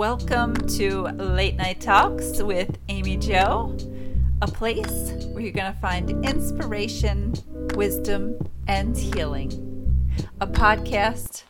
Welcome 0.00 0.54
to 0.78 1.02
Late 1.18 1.56
Night 1.56 1.82
Talks 1.82 2.42
with 2.42 2.78
Amy 2.88 3.18
Jo, 3.18 3.76
a 4.40 4.46
place 4.46 5.12
where 5.26 5.42
you're 5.42 5.52
going 5.52 5.74
to 5.74 5.78
find 5.78 6.24
inspiration, 6.24 7.34
wisdom, 7.74 8.38
and 8.66 8.96
healing. 8.96 10.08
A 10.40 10.46
podcast 10.46 11.42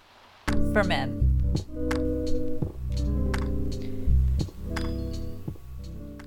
for 0.72 0.82
men. 0.82 1.28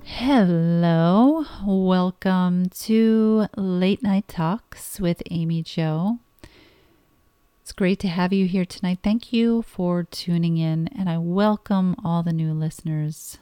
Hello, 0.02 1.44
welcome 1.66 2.70
to 2.70 3.48
Late 3.54 4.02
Night 4.02 4.28
Talks 4.28 4.98
with 4.98 5.22
Amy 5.30 5.62
Jo. 5.62 6.20
It's 7.64 7.72
great 7.72 7.98
to 8.00 8.08
have 8.08 8.30
you 8.30 8.46
here 8.46 8.66
tonight. 8.66 8.98
Thank 9.02 9.32
you 9.32 9.62
for 9.62 10.02
tuning 10.02 10.58
in, 10.58 10.86
and 10.88 11.08
I 11.08 11.16
welcome 11.16 11.96
all 12.04 12.22
the 12.22 12.30
new 12.30 12.52
listeners. 12.52 13.38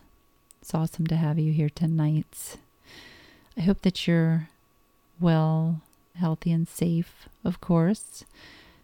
It's 0.61 0.73
awesome 0.73 1.09
to 1.09 1.17
have 1.17 1.41
you 1.41 1.53
here 1.53 1.69
tonight. 1.69 2.57
I 3.57 3.63
hope 3.63 3.83
that 3.83 4.07
you're 4.07 4.49
well, 5.19 5.81
healthy, 6.15 6.53
and 6.53 6.69
safe, 6.69 7.29
of 7.43 7.61
course. 7.61 8.25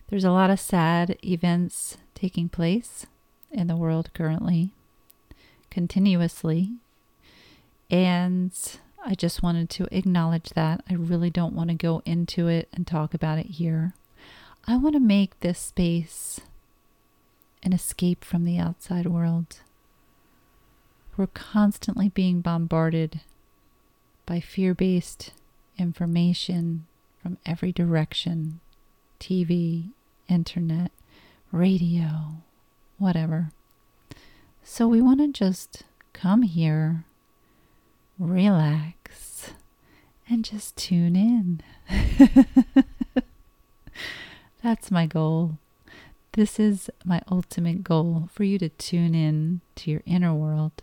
There's 0.09 0.25
a 0.25 0.33
lot 0.33 0.51
of 0.51 0.59
sad 0.59 1.17
events 1.25 1.99
taking 2.17 2.49
place 2.49 3.07
in 3.53 3.69
the 3.69 3.77
world 3.77 4.11
currently, 4.15 4.71
continuously. 5.71 6.73
And 7.89 8.51
I 9.07 9.15
just 9.15 9.45
wanted 9.45 9.71
to 9.71 9.87
acknowledge 9.97 10.51
that. 10.57 10.83
I 10.91 10.95
really 10.95 11.31
don't 11.31 11.55
want 11.55 11.71
to 11.71 11.77
go 11.77 12.03
into 12.05 12.49
it 12.49 12.69
and 12.73 12.85
talk 12.85 13.15
about 13.15 13.39
it 13.39 13.47
here. 13.47 13.95
I 14.67 14.77
want 14.77 14.95
to 14.95 15.01
make 15.01 15.41
this 15.41 15.59
space 15.59 16.41
an 17.63 17.73
escape 17.73 18.25
from 18.25 18.45
the 18.45 18.59
outside 18.59 19.07
world. 19.07 19.61
We're 21.17 21.27
constantly 21.29 22.09
being 22.09 22.41
bombarded 22.41 23.21
by 24.27 24.41
fear 24.41 24.75
based 24.75 25.33
information 25.79 26.87
from 27.23 27.39
every 27.45 27.73
direction 27.73 28.61
TV, 29.19 29.91
internet, 30.29 30.93
radio, 31.51 32.43
whatever. 32.99 33.51
So 34.63 34.87
we 34.87 35.01
want 35.01 35.21
to 35.21 35.29
just 35.29 35.85
come 36.13 36.43
here, 36.43 37.05
relax, 38.19 39.53
and 40.29 40.45
just 40.45 40.77
tune 40.77 41.17
in. 41.17 42.85
That's 44.69 44.91
my 44.91 45.07
goal. 45.07 45.57
This 46.33 46.61
is 46.61 46.91
my 47.03 47.23
ultimate 47.33 47.83
goal 47.83 48.29
for 48.31 48.45
you 48.45 48.59
to 48.59 48.69
tune 48.69 49.15
in 49.15 49.63
to 49.77 49.91
your 49.91 50.03
inner 50.05 50.35
world 50.35 50.83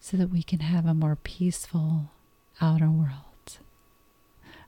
so 0.00 0.16
that 0.16 0.30
we 0.30 0.42
can 0.42 0.58
have 0.58 0.86
a 0.86 0.92
more 0.92 1.14
peaceful 1.14 2.10
outer 2.60 2.90
world. 2.90 3.58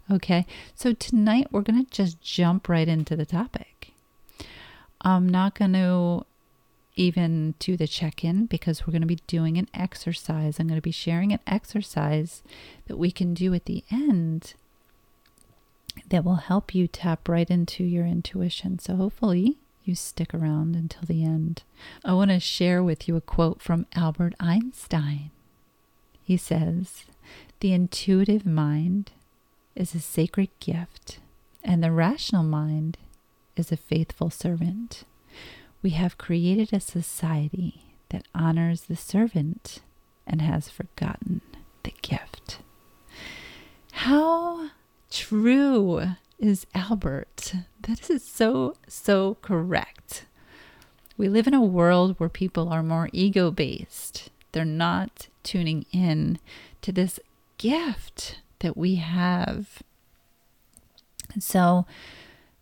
Okay, 0.08 0.46
so 0.72 0.92
tonight 0.92 1.48
we're 1.50 1.62
going 1.62 1.84
to 1.84 1.90
just 1.90 2.20
jump 2.20 2.68
right 2.68 2.86
into 2.86 3.16
the 3.16 3.26
topic. 3.26 3.92
I'm 5.00 5.28
not 5.28 5.56
going 5.56 5.72
to 5.72 6.24
even 6.94 7.56
do 7.58 7.76
the 7.76 7.88
check 7.88 8.22
in 8.22 8.46
because 8.46 8.86
we're 8.86 8.92
going 8.92 9.00
to 9.00 9.06
be 9.08 9.18
doing 9.26 9.58
an 9.58 9.68
exercise. 9.74 10.60
I'm 10.60 10.68
going 10.68 10.78
to 10.78 10.80
be 10.80 10.92
sharing 10.92 11.32
an 11.32 11.40
exercise 11.44 12.44
that 12.86 12.98
we 12.98 13.10
can 13.10 13.34
do 13.34 13.52
at 13.52 13.64
the 13.64 13.82
end 13.90 14.54
that 16.08 16.24
will 16.24 16.36
help 16.36 16.74
you 16.74 16.86
tap 16.86 17.28
right 17.28 17.50
into 17.50 17.84
your 17.84 18.06
intuition. 18.06 18.78
So 18.78 18.96
hopefully 18.96 19.58
you 19.84 19.94
stick 19.94 20.32
around 20.32 20.76
until 20.76 21.02
the 21.06 21.24
end. 21.24 21.62
I 22.04 22.14
want 22.14 22.30
to 22.30 22.40
share 22.40 22.82
with 22.82 23.08
you 23.08 23.16
a 23.16 23.20
quote 23.20 23.60
from 23.60 23.86
Albert 23.94 24.34
Einstein. 24.38 25.30
He 26.22 26.36
says, 26.36 27.04
The 27.60 27.72
intuitive 27.72 28.46
mind 28.46 29.10
is 29.74 29.94
a 29.94 30.00
sacred 30.00 30.50
gift, 30.60 31.18
and 31.64 31.82
the 31.82 31.90
rational 31.90 32.44
mind 32.44 32.98
is 33.56 33.72
a 33.72 33.76
faithful 33.76 34.30
servant. 34.30 35.04
We 35.82 35.90
have 35.90 36.18
created 36.18 36.72
a 36.72 36.80
society 36.80 37.96
that 38.10 38.26
honors 38.34 38.82
the 38.82 38.96
servant 38.96 39.80
and 40.26 40.40
has 40.40 40.68
forgotten 40.68 41.40
the 41.82 41.92
gift. 42.02 42.58
How 43.92 44.70
true 45.12 46.14
is 46.38 46.66
Albert. 46.74 47.54
That 47.82 48.08
is 48.08 48.24
so, 48.24 48.76
so 48.88 49.36
correct. 49.42 50.24
We 51.16 51.28
live 51.28 51.46
in 51.46 51.54
a 51.54 51.62
world 51.62 52.14
where 52.18 52.30
people 52.30 52.70
are 52.70 52.82
more 52.82 53.10
ego 53.12 53.50
based. 53.50 54.30
They're 54.52 54.64
not 54.64 55.28
tuning 55.42 55.84
in 55.92 56.38
to 56.80 56.92
this 56.92 57.20
gift 57.58 58.40
that 58.60 58.76
we 58.76 58.96
have. 58.96 59.82
And 61.32 61.42
so, 61.42 61.86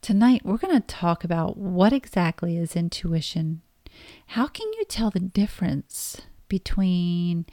tonight 0.03 0.43
we're 0.45 0.57
going 0.57 0.75
to 0.75 0.87
talk 0.87 1.23
about 1.23 1.57
what 1.57 1.93
exactly 1.93 2.57
is 2.57 2.75
intuition. 2.75 3.63
How 4.29 4.47
can 4.47 4.67
you 4.73 4.85
tell 4.85 5.11
the 5.11 5.21
difference 5.21 6.21
between 6.49 7.47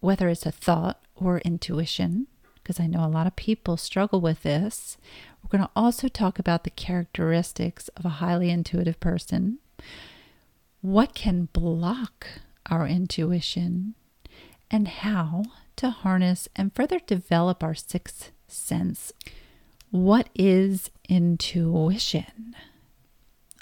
whether 0.00 0.28
it's 0.28 0.46
a 0.46 0.52
thought 0.52 1.00
or 1.16 1.38
intuition? 1.38 2.28
Because 2.68 2.80
I 2.80 2.86
know 2.86 3.02
a 3.02 3.08
lot 3.08 3.26
of 3.26 3.34
people 3.34 3.78
struggle 3.78 4.20
with 4.20 4.42
this. 4.42 4.98
We're 5.42 5.56
going 5.56 5.64
to 5.64 5.70
also 5.74 6.06
talk 6.06 6.38
about 6.38 6.64
the 6.64 6.70
characteristics 6.70 7.88
of 7.96 8.04
a 8.04 8.20
highly 8.20 8.50
intuitive 8.50 9.00
person. 9.00 9.58
What 10.82 11.14
can 11.14 11.48
block 11.54 12.26
our 12.70 12.86
intuition 12.86 13.94
and 14.70 14.86
how 14.86 15.44
to 15.76 15.88
harness 15.88 16.46
and 16.54 16.74
further 16.74 16.98
develop 16.98 17.64
our 17.64 17.74
sixth 17.74 18.32
sense. 18.46 19.14
What 19.90 20.28
is 20.34 20.90
intuition? 21.08 22.54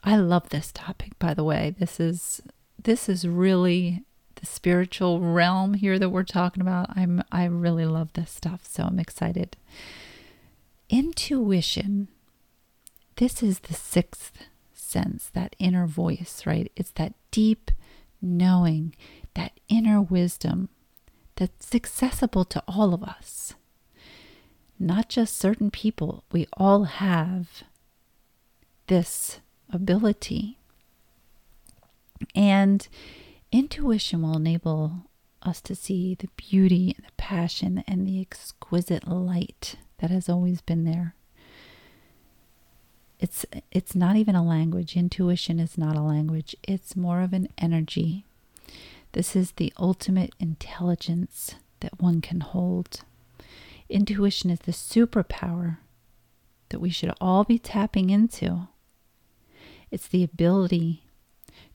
I 0.03 0.16
love 0.16 0.49
this 0.49 0.72
topic 0.72 1.16
by 1.21 1.33
the 1.33 1.45
way. 1.45 1.77
This 1.78 2.00
is 2.00 2.41
this 2.83 3.09
is 3.09 3.28
really 3.28 4.03
the 4.36 4.47
spiritual 4.47 5.20
realm 5.20 5.74
here 5.74 5.98
that 5.98 6.10
we're 6.10 6.22
talking 6.24 6.60
about. 6.60 6.97
I'm 6.97 7.22
I 7.30 7.44
really 7.44 7.86
love 7.86 8.12
this 8.14 8.30
stuff, 8.30 8.66
so 8.66 8.84
I'm 8.84 8.98
excited. 8.98 9.56
Intuition. 10.88 12.08
This 13.16 13.42
is 13.42 13.60
the 13.60 13.74
sixth 13.74 14.32
sense, 14.74 15.30
that 15.32 15.56
inner 15.58 15.86
voice, 15.86 16.42
right? 16.47 16.70
It's 16.76 16.92
that 16.92 17.14
deep 17.30 17.70
knowing, 18.20 18.94
that 19.34 19.52
inner 19.69 20.00
wisdom 20.00 20.68
that's 21.36 21.74
accessible 21.74 22.44
to 22.47 22.62
all 22.66 22.94
of 22.94 23.03
us. 23.03 23.54
Not 24.78 25.08
just 25.08 25.36
certain 25.36 25.70
people. 25.70 26.24
We 26.32 26.47
all 26.54 26.84
have 26.84 27.62
this 28.86 29.41
ability. 29.70 30.58
And 32.34 32.86
Intuition 33.56 34.21
will 34.21 34.37
enable 34.37 35.06
us 35.41 35.62
to 35.62 35.75
see 35.75 36.15
the 36.15 36.28
beauty 36.37 36.94
and 36.94 37.06
the 37.06 37.12
passion 37.17 37.83
and 37.89 38.06
the 38.06 38.21
exquisite 38.21 39.09
light 39.09 39.77
that 39.97 40.11
has 40.11 40.28
always 40.28 40.61
been 40.61 40.84
there. 40.84 41.15
It's 43.19 43.47
it's 43.72 43.97
not 43.97 44.16
even 44.16 44.34
a 44.34 44.45
language. 44.45 44.95
Intuition 44.95 45.59
is 45.59 45.78
not 45.78 45.97
a 45.97 46.03
language. 46.03 46.55
It's 46.65 46.97
more 46.97 47.22
of 47.22 47.33
an 47.33 47.49
energy. 47.56 48.27
This 49.12 49.34
is 49.34 49.53
the 49.53 49.72
ultimate 49.78 50.34
intelligence 50.39 51.55
that 51.81 51.99
one 51.99 52.21
can 52.21 52.41
hold. 52.41 53.05
Intuition 53.89 54.51
is 54.51 54.60
the 54.60 54.72
superpower 54.72 55.78
that 56.69 56.80
we 56.80 56.91
should 56.91 57.15
all 57.22 57.42
be 57.42 57.59
tapping 57.59 58.10
into. 58.10 58.69
It's 59.91 60.09
the 60.09 60.22
ability 60.22 61.05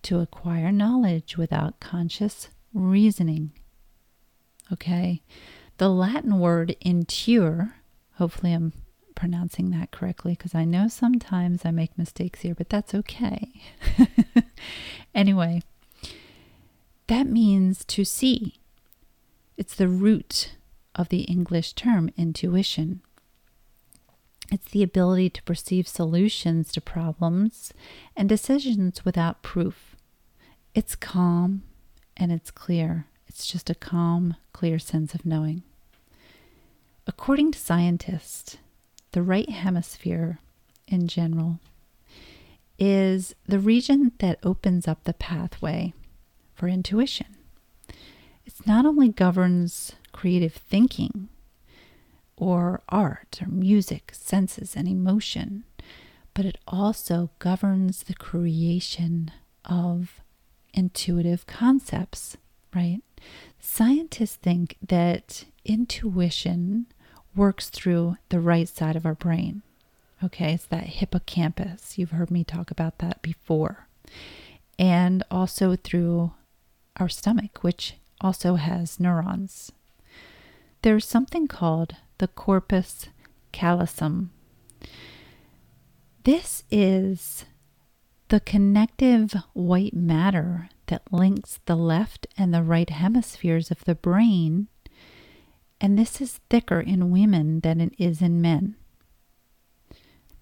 to 0.04 0.20
acquire 0.20 0.72
knowledge 0.72 1.38
without 1.38 1.80
conscious 1.80 2.50
reasoning. 2.74 3.52
Okay, 4.72 5.22
the 5.78 5.90
Latin 5.90 6.40
word 6.40 6.76
intuere, 6.86 7.74
hopefully 8.16 8.54
I'm 8.54 8.74
pronouncing 9.16 9.70
that 9.72 9.92
correctly 9.92 10.34
because 10.34 10.56
I 10.56 10.66
know 10.66 10.88
sometimes 10.88 11.66
I 11.66 11.72
make 11.72 11.98
mistakes 11.98 12.42
here, 12.42 12.56
but 12.56 12.70
that's 12.70 12.96
okay. 12.96 13.52
anyway, 15.16 15.62
that 17.08 17.28
means 17.28 17.84
to 17.86 18.06
see. 18.06 18.56
It's 19.58 19.76
the 19.76 19.88
root 19.88 20.56
of 20.96 21.10
the 21.10 21.22
English 21.22 21.74
term 21.74 22.10
intuition. 22.18 23.02
It's 24.52 24.70
the 24.72 24.84
ability 24.84 25.30
to 25.32 25.44
perceive 25.44 25.88
solutions 25.88 26.72
to 26.74 26.82
problems 26.82 27.74
and 28.18 28.28
decisions 28.28 29.06
without 29.06 29.44
proof. 29.44 29.91
It's 30.74 30.96
calm 30.96 31.64
and 32.16 32.32
it's 32.32 32.50
clear. 32.50 33.06
It's 33.28 33.46
just 33.46 33.70
a 33.70 33.76
calm, 33.76 34.36
clear 34.54 34.80
sense 34.80 35.14
of 35.14 35.26
knowing. 35.26 35.64
According 37.06 37.52
to 37.52 37.60
scientists, 37.60 38.58
the 39.12 39.22
right 39.22 39.50
hemisphere 39.50 40.40
in 40.88 41.08
general 41.08 41.60
is 42.80 43.36
the 43.46 43.60
region 43.60 44.14
that 44.20 44.40
opens 44.44 44.88
up 44.88 45.04
the 45.04 45.14
pathway 45.14 45.94
for 46.54 46.70
intuition. 46.70 47.36
It 48.46 48.54
not 48.66 48.86
only 48.86 49.10
governs 49.10 49.94
creative 50.14 50.54
thinking 50.54 51.28
or 52.38 52.82
art 52.88 53.40
or 53.42 53.48
music, 53.48 54.12
senses, 54.14 54.76
and 54.76 54.88
emotion, 54.88 55.66
but 56.34 56.46
it 56.46 56.58
also 56.66 57.30
governs 57.40 58.04
the 58.04 58.14
creation 58.16 59.32
of 59.66 60.22
intuitive 60.74 61.46
concepts, 61.48 62.38
right? 62.74 63.02
Scientists 63.60 64.36
think 64.36 64.78
that 64.88 65.46
intuition 65.66 66.88
works 67.36 67.70
through 67.70 68.18
the 68.30 68.40
right 68.40 68.68
side 68.68 68.96
of 68.96 69.06
our 69.06 69.16
brain. 69.16 69.62
Okay, 70.24 70.54
it's 70.54 70.66
that 70.66 70.84
hippocampus. 70.84 71.98
You've 71.98 72.12
heard 72.12 72.32
me 72.32 72.44
talk 72.44 72.72
about 72.72 73.00
that 73.00 73.22
before. 73.22 73.88
And 74.78 75.24
also 75.32 75.76
through 75.76 76.34
our 76.98 77.10
stomach, 77.10 77.60
which 77.64 77.96
also 78.20 78.56
has 78.56 79.00
neurons. 79.00 79.72
There's 80.82 81.06
something 81.06 81.48
called 81.48 81.96
the 82.18 82.28
corpus 82.28 83.08
callosum. 83.52 84.32
This 86.24 86.64
is 86.70 87.46
the 88.32 88.40
connective 88.40 89.34
white 89.52 89.94
matter 89.94 90.70
that 90.88 91.12
links 91.12 91.60
the 91.66 91.76
left 91.76 92.26
and 92.38 92.54
the 92.54 92.64
right 92.64 92.90
hemispheres 92.90 93.70
of 93.70 93.84
the 93.84 93.94
brain, 93.94 94.70
and 95.82 96.00
this 96.00 96.22
is 96.22 96.40
thicker 96.50 96.80
in 96.80 97.12
women 97.12 97.60
than 97.60 97.82
it 97.82 97.94
is 97.98 98.22
in 98.22 98.40
men. 98.40 98.74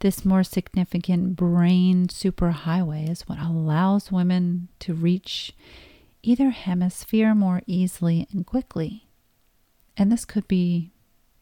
This 0.02 0.24
more 0.24 0.44
significant 0.44 1.36
brain 1.36 2.06
superhighway 2.06 3.10
is 3.10 3.22
what 3.22 3.40
allows 3.40 4.12
women 4.12 4.68
to 4.82 4.94
reach 4.94 5.52
either 6.22 6.52
hemisphere 6.52 7.34
more 7.34 7.64
easily 7.66 8.28
and 8.32 8.46
quickly. 8.46 9.08
And 9.98 10.12
this 10.12 10.26
could 10.26 10.48
be 10.48 10.92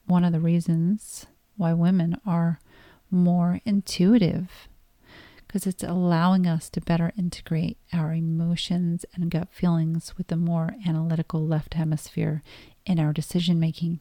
one 0.05 0.23
of 0.23 0.31
the 0.31 0.39
reasons 0.39 1.25
why 1.57 1.73
women 1.73 2.21
are 2.25 2.61
more 3.11 3.59
intuitive 3.65 4.69
because 5.57 5.73
it's 5.73 5.83
allowing 5.83 6.45
us 6.45 6.69
to 6.69 6.79
better 6.79 7.11
integrate 7.17 7.79
our 7.91 8.13
emotions 8.13 9.07
and 9.15 9.31
gut 9.31 9.47
feelings 9.49 10.15
with 10.15 10.27
the 10.27 10.35
more 10.35 10.75
analytical 10.87 11.47
left 11.47 11.73
hemisphere 11.73 12.43
in 12.85 12.99
our 12.99 13.11
decision 13.11 13.59
making. 13.59 13.99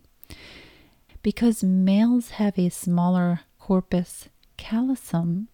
Because 1.22 1.64
males 1.64 2.32
have 2.32 2.58
a 2.58 2.68
smaller 2.68 3.40
corpus 3.58 4.28
callosum, 4.58 5.48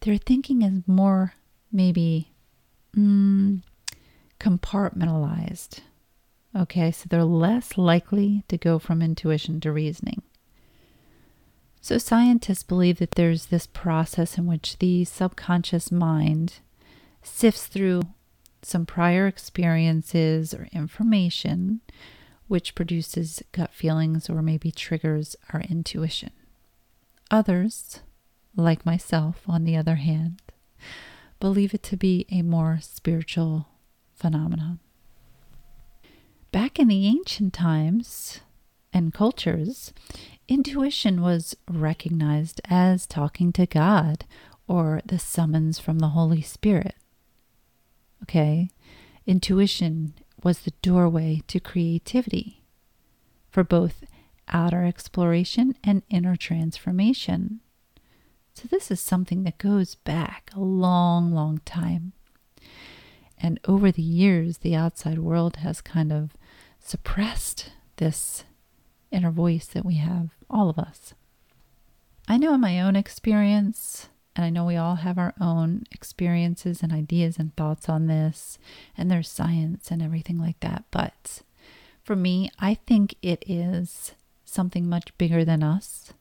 their 0.00 0.16
thinking 0.16 0.62
is 0.62 0.82
more 0.88 1.34
maybe 1.70 2.32
mm, 2.96 3.62
compartmentalized. 4.40 5.78
Okay, 6.58 6.90
so 6.90 7.06
they're 7.08 7.22
less 7.22 7.78
likely 7.78 8.42
to 8.48 8.58
go 8.58 8.80
from 8.80 9.00
intuition 9.00 9.60
to 9.60 9.70
reasoning. 9.70 10.22
So, 11.80 11.96
scientists 11.96 12.62
believe 12.62 12.98
that 12.98 13.12
there's 13.12 13.46
this 13.46 13.66
process 13.66 14.36
in 14.36 14.46
which 14.46 14.78
the 14.78 15.04
subconscious 15.04 15.90
mind 15.90 16.60
sifts 17.22 17.66
through 17.66 18.02
some 18.62 18.84
prior 18.84 19.26
experiences 19.26 20.52
or 20.52 20.68
information, 20.72 21.80
which 22.48 22.74
produces 22.74 23.42
gut 23.52 23.72
feelings 23.72 24.28
or 24.28 24.42
maybe 24.42 24.70
triggers 24.70 25.36
our 25.52 25.62
intuition. 25.62 26.32
Others, 27.30 28.00
like 28.56 28.84
myself, 28.84 29.42
on 29.46 29.64
the 29.64 29.76
other 29.76 29.96
hand, 29.96 30.42
believe 31.38 31.72
it 31.72 31.82
to 31.84 31.96
be 31.96 32.26
a 32.30 32.42
more 32.42 32.78
spiritual 32.82 33.68
phenomenon. 34.14 34.80
Back 36.52 36.78
in 36.78 36.88
the 36.88 37.06
ancient 37.06 37.54
times 37.54 38.40
and 38.92 39.14
cultures, 39.14 39.92
intuition 40.50 41.22
was 41.22 41.56
recognized 41.70 42.60
as 42.68 43.06
talking 43.06 43.52
to 43.52 43.66
God 43.66 44.24
or 44.66 45.00
the 45.06 45.18
summons 45.18 45.78
from 45.78 46.00
the 46.00 46.08
Holy 46.08 46.42
Spirit. 46.42 46.96
Okay, 48.24 48.68
intuition 49.26 50.12
was 50.42 50.60
the 50.60 50.72
doorway 50.82 51.42
to 51.46 51.60
creativity 51.60 52.64
for 53.48 53.62
both 53.62 54.04
outer 54.48 54.84
exploration 54.84 55.76
and 55.84 56.02
inner 56.10 56.34
transformation. 56.34 57.60
So, 58.52 58.66
this 58.68 58.90
is 58.90 59.00
something 59.00 59.44
that 59.44 59.58
goes 59.58 59.94
back 59.94 60.50
a 60.54 60.60
long, 60.60 61.32
long 61.32 61.60
time. 61.64 62.12
And 63.38 63.60
over 63.66 63.92
the 63.92 64.02
years, 64.02 64.58
the 64.58 64.74
outside 64.74 65.20
world 65.20 65.56
has 65.56 65.80
kind 65.80 66.12
of 66.12 66.36
suppressed 66.80 67.70
this 67.96 68.44
inner 69.10 69.30
voice 69.30 69.66
that 69.66 69.84
we 69.84 69.94
have, 69.96 70.30
all 70.48 70.68
of 70.70 70.78
us. 70.78 71.14
I 72.28 72.36
know 72.36 72.54
in 72.54 72.60
my 72.60 72.80
own 72.80 72.96
experience, 72.96 74.08
and 74.36 74.44
I 74.44 74.50
know 74.50 74.64
we 74.64 74.76
all 74.76 74.96
have 74.96 75.18
our 75.18 75.34
own 75.40 75.84
experiences 75.90 76.82
and 76.82 76.92
ideas 76.92 77.38
and 77.38 77.54
thoughts 77.56 77.88
on 77.88 78.06
this, 78.06 78.58
and 78.96 79.10
there's 79.10 79.28
science 79.28 79.90
and 79.90 80.00
everything 80.00 80.38
like 80.38 80.60
that. 80.60 80.84
But 80.90 81.42
for 82.04 82.14
me, 82.16 82.50
I 82.58 82.74
think 82.74 83.16
it 83.22 83.44
is 83.46 84.14
something 84.44 84.88
much 84.88 85.16
bigger 85.18 85.44
than 85.44 85.62
us, 85.62 86.12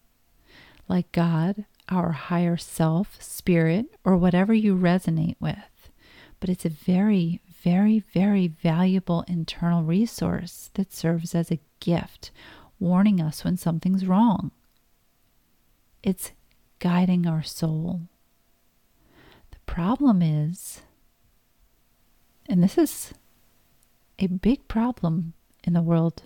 like 0.88 1.12
God, 1.12 1.65
our 1.89 2.12
higher 2.12 2.57
self, 2.57 3.21
spirit, 3.21 3.85
or 4.03 4.18
whatever 4.18 4.53
you 4.53 4.75
resonate 4.75 5.35
with. 5.39 5.92
But 6.39 6.50
it's 6.50 6.65
a 6.65 6.69
very, 6.69 7.42
very, 7.63 8.00
very 8.13 8.47
valuable 8.47 9.24
internal 9.27 9.83
resource 9.83 10.69
that 10.75 10.94
serves 10.94 11.35
as 11.35 11.51
a 11.51 11.59
gift, 11.80 12.31
warning 12.79 13.21
us 13.21 13.43
when 13.43 13.57
something's 13.57 14.05
wrong. 14.05 14.51
It's 16.03 16.31
guiding 16.79 17.27
our 17.27 17.43
soul. 17.43 18.01
The 19.51 19.59
problem 19.65 20.21
is, 20.21 20.81
and 22.47 22.63
this 22.63 22.77
is 22.77 23.13
a 24.17 24.27
big 24.27 24.67
problem 24.67 25.33
in 25.63 25.73
the 25.73 25.81
world 25.81 26.23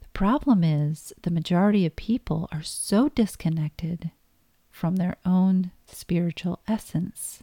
The 0.00 0.08
problem 0.12 0.64
is 0.64 1.12
the 1.22 1.30
majority 1.30 1.86
of 1.86 1.96
people 1.96 2.48
are 2.52 2.62
so 2.62 3.08
disconnected 3.08 4.10
from 4.70 4.96
their 4.96 5.16
own 5.24 5.70
spiritual 5.86 6.60
essence. 6.66 7.42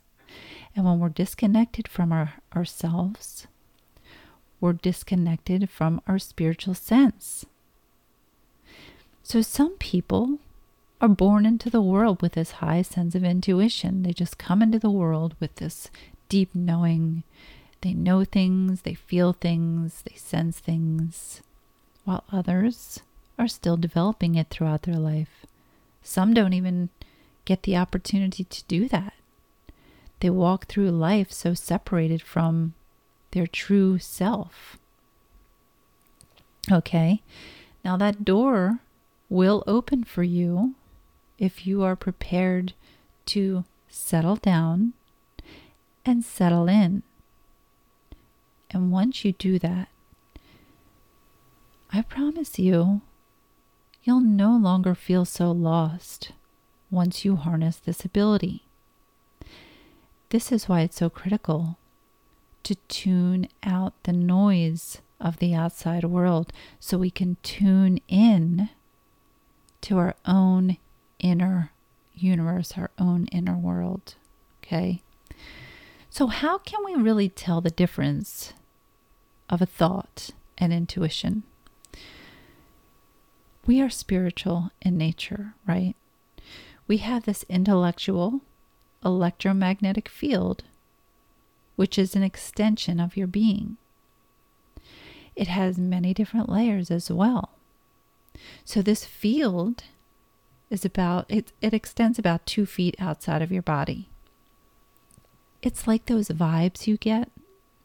And 0.76 0.86
when 0.86 1.00
we're 1.00 1.10
disconnected 1.10 1.88
from 1.88 2.12
our, 2.12 2.34
ourselves, 2.56 3.48
we're 4.60 4.74
disconnected 4.74 5.70
from 5.70 6.02
our 6.08 6.20
spiritual 6.20 6.74
sense. 6.74 7.46
So 9.26 9.42
some 9.42 9.72
people 9.80 10.38
are 11.02 11.08
born 11.08 11.48
into 11.48 11.72
the 11.72 11.82
world 11.82 12.22
with 12.22 12.34
this 12.34 12.52
high 12.62 12.84
sense 12.84 13.16
of 13.16 13.24
intuition. 13.24 14.04
They 14.04 14.14
just 14.14 14.38
come 14.38 14.62
into 14.62 14.78
the 14.78 14.92
world 14.92 15.36
with 15.40 15.56
this 15.56 15.90
deep 16.30 16.54
knowing. 16.54 17.24
They 17.82 17.96
know 17.96 18.24
things, 18.24 18.84
they 18.84 18.94
feel 18.94 19.34
things, 19.34 20.04
they 20.04 20.16
sense 20.16 20.60
things 20.60 21.42
while 22.04 22.24
others 22.32 23.00
are 23.40 23.48
still 23.48 23.78
developing 23.78 24.36
it 24.36 24.52
throughout 24.52 24.84
their 24.84 25.00
life. 25.00 25.48
Some 26.04 26.36
don't 26.36 26.54
even 26.54 26.90
get 27.46 27.64
the 27.64 27.78
opportunity 27.78 28.44
to 28.44 28.64
do 28.66 28.88
that. 28.90 29.14
They 30.20 30.30
walk 30.30 30.68
through 30.68 30.92
life 30.92 31.32
so 31.32 31.56
separated 31.56 32.22
from 32.22 32.76
their 33.32 33.48
true 33.48 33.98
self. 33.98 34.78
Okay, 36.72 37.24
now 37.84 37.98
that 37.98 38.24
door 38.24 38.82
will 39.30 39.64
open 39.68 40.04
for 40.04 40.24
you 40.24 40.76
if 41.38 41.66
you 41.66 41.84
are 41.84 41.96
prepared 41.96 42.74
to 43.26 43.66
settle 43.90 44.36
down 44.36 44.94
and 46.06 46.24
settle 46.24 46.68
in. 46.68 47.04
And 48.72 48.92
once 48.92 49.26
you 49.26 49.32
do 49.34 49.58
that, 49.60 49.90
I 51.92 52.02
promise 52.02 52.60
you, 52.60 53.02
you'll 54.04 54.20
no 54.22 54.56
longer 54.56 54.94
feel 54.96 55.26
so 55.26 55.52
lost 55.52 56.32
once 56.92 57.26
you 57.26 57.36
harness 57.36 57.78
this 57.78 58.06
ability. 58.06 58.64
This 60.30 60.52
is 60.52 60.68
why 60.68 60.82
it's 60.82 60.98
so 60.98 61.10
critical 61.10 61.78
to 62.64 62.76
tune 62.88 63.48
out 63.64 63.94
the 64.04 64.14
noise 64.14 65.02
of 65.20 65.38
the 65.38 65.54
outside 65.54 66.04
world 66.04 66.52
so 66.80 66.98
we 66.98 67.12
can 67.12 67.38
tune 67.44 68.00
in 68.08 68.70
to 69.86 69.98
our 69.98 70.16
own 70.26 70.78
inner 71.20 71.72
universe, 72.14 72.74
our 72.78 72.92
own 73.00 73.28
inner 73.28 73.58
world. 73.58 74.16
Okay? 74.64 75.02
So, 76.10 76.28
how 76.28 76.58
can 76.60 76.84
we 76.86 76.96
really 76.96 77.30
tell 77.30 77.62
the 77.62 77.70
difference 77.72 78.54
of 79.50 79.62
a 79.62 79.66
thought 79.66 80.32
and 80.58 80.72
intuition? 80.72 81.44
we 83.66 83.82
are 83.82 83.90
spiritual 83.90 84.72
in 84.82 84.98
nature, 84.98 85.56
right? 85.68 85.96
We 86.88 86.98
have 86.98 87.26
this 87.26 87.44
intellectual 87.50 88.42
electromagnetic 89.04 90.08
field, 90.08 90.64
which 91.76 91.98
is 91.98 92.16
an 92.16 92.24
extension 92.24 93.00
of 93.00 93.18
your 93.18 93.28
being. 93.28 93.78
it 95.36 95.48
has 95.50 95.78
many 95.78 96.14
different 96.14 96.48
layers 96.48 96.90
as 96.90 97.12
well. 97.12 97.55
So 98.64 98.82
this 98.82 99.06
field 99.06 99.84
is 100.70 100.84
about 100.86 101.26
it 101.30 101.52
it 101.62 101.74
extends 101.74 102.18
about 102.18 102.46
2 102.46 102.66
feet 102.66 102.96
outside 103.00 103.42
of 103.42 103.52
your 103.52 103.62
body. 103.62 104.10
It's 105.62 105.88
like 105.88 106.06
those 106.06 106.30
vibes 106.30 106.88
you 106.88 106.98
get 106.98 107.30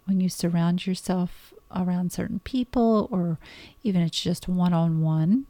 when 0.04 0.21
you 0.21 0.28
surround 0.28 0.87
yourself 0.87 1.54
around 1.75 2.12
certain 2.12 2.40
people 2.40 3.09
or 3.11 3.38
even 3.83 4.02
it's 4.02 4.21
just 4.21 4.49
one 4.49 4.73
on 4.73 5.00
one 5.00 5.47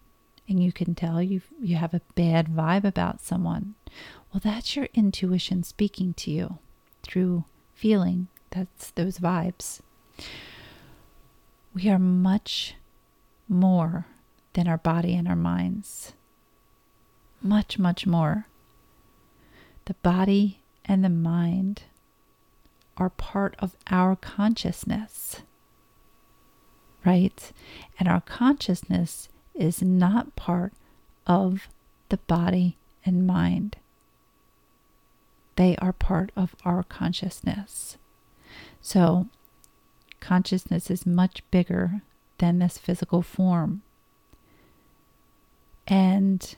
and 0.49 0.62
you 0.62 0.73
can 0.73 0.95
tell 0.95 1.23
you 1.23 1.40
you 1.61 1.76
have 1.76 1.95
a 1.95 2.02
bad 2.14 2.49
vibe 2.49 2.85
about 2.85 3.21
someone. 3.21 3.75
Well, 4.33 4.40
that's 4.42 4.76
your 4.76 4.88
intuition 4.95 5.62
speaking 5.62 6.14
to 6.14 6.30
you 6.30 6.59
through 7.02 7.45
feeling. 7.75 8.28
That's 8.50 8.90
those 8.90 9.19
vibes. 9.19 9.80
We 11.75 11.88
are 11.88 11.99
much 11.99 12.75
more 13.49 14.07
than 14.54 14.66
our 14.69 14.78
body 14.78 15.14
and 15.14 15.28
our 15.28 15.37
minds. 15.37 16.12
Much, 17.42 17.78
much 17.78 18.07
more. 18.07 18.47
The 19.87 19.95
body 19.95 20.61
and 20.85 21.04
the 21.04 21.09
mind 21.09 21.83
are 22.97 23.11
part 23.11 23.57
of 23.59 23.76
our 23.90 24.14
consciousness, 24.14 25.40
right? 27.04 27.52
And 27.99 28.09
our 28.09 28.21
consciousness 28.21 29.28
is 29.54 29.83
not 29.83 30.37
part 30.37 30.73
of 31.26 31.69
the 32.11 32.19
body 32.19 32.76
and 33.04 33.26
mind. 33.26 33.76
They 35.57 35.76
are 35.76 35.92
part 35.92 36.30
of 36.37 36.54
our 36.64 36.83
consciousness. 36.83 37.97
So, 38.80 39.28
consciousness 40.21 40.90
is 40.90 41.07
much 41.07 41.42
bigger 41.50 42.02
than 42.38 42.59
this 42.59 42.78
physical 42.78 43.23
form. 43.23 43.83
And 45.90 46.54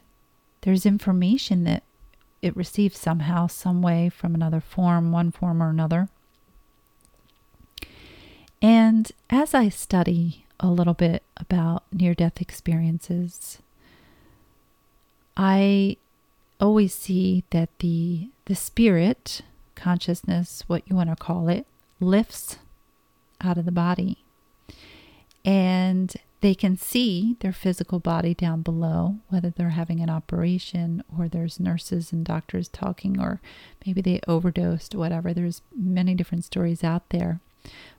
there's 0.60 0.84
information 0.84 1.64
that 1.64 1.82
it 2.42 2.54
receives 2.54 2.98
somehow, 2.98 3.46
some 3.46 3.80
way 3.80 4.10
from 4.10 4.34
another 4.34 4.60
form, 4.60 5.10
one 5.10 5.30
form 5.30 5.62
or 5.62 5.70
another. 5.70 6.08
And 8.60 9.10
as 9.30 9.54
I 9.54 9.70
study 9.70 10.44
a 10.60 10.68
little 10.68 10.94
bit 10.94 11.22
about 11.38 11.82
near 11.92 12.14
death 12.14 12.40
experiences, 12.40 13.58
I 15.36 15.96
always 16.60 16.94
see 16.94 17.44
that 17.50 17.70
the 17.78 18.28
the 18.44 18.54
spirit, 18.54 19.40
consciousness, 19.74 20.64
what 20.66 20.82
you 20.86 20.94
want 20.94 21.10
to 21.10 21.16
call 21.16 21.48
it, 21.48 21.66
lifts 22.00 22.58
out 23.40 23.56
of 23.56 23.64
the 23.64 23.72
body. 23.72 24.18
And 25.44 26.14
they 26.42 26.54
can 26.56 26.76
see 26.76 27.36
their 27.38 27.52
physical 27.52 28.00
body 28.00 28.34
down 28.34 28.62
below, 28.62 29.14
whether 29.28 29.48
they're 29.48 29.70
having 29.70 30.00
an 30.00 30.10
operation 30.10 31.04
or 31.16 31.28
there's 31.28 31.60
nurses 31.60 32.12
and 32.12 32.24
doctors 32.24 32.66
talking, 32.68 33.20
or 33.20 33.40
maybe 33.86 34.02
they 34.02 34.20
overdosed, 34.26 34.96
whatever. 34.96 35.32
There's 35.32 35.62
many 35.74 36.16
different 36.16 36.44
stories 36.44 36.82
out 36.82 37.08
there, 37.10 37.38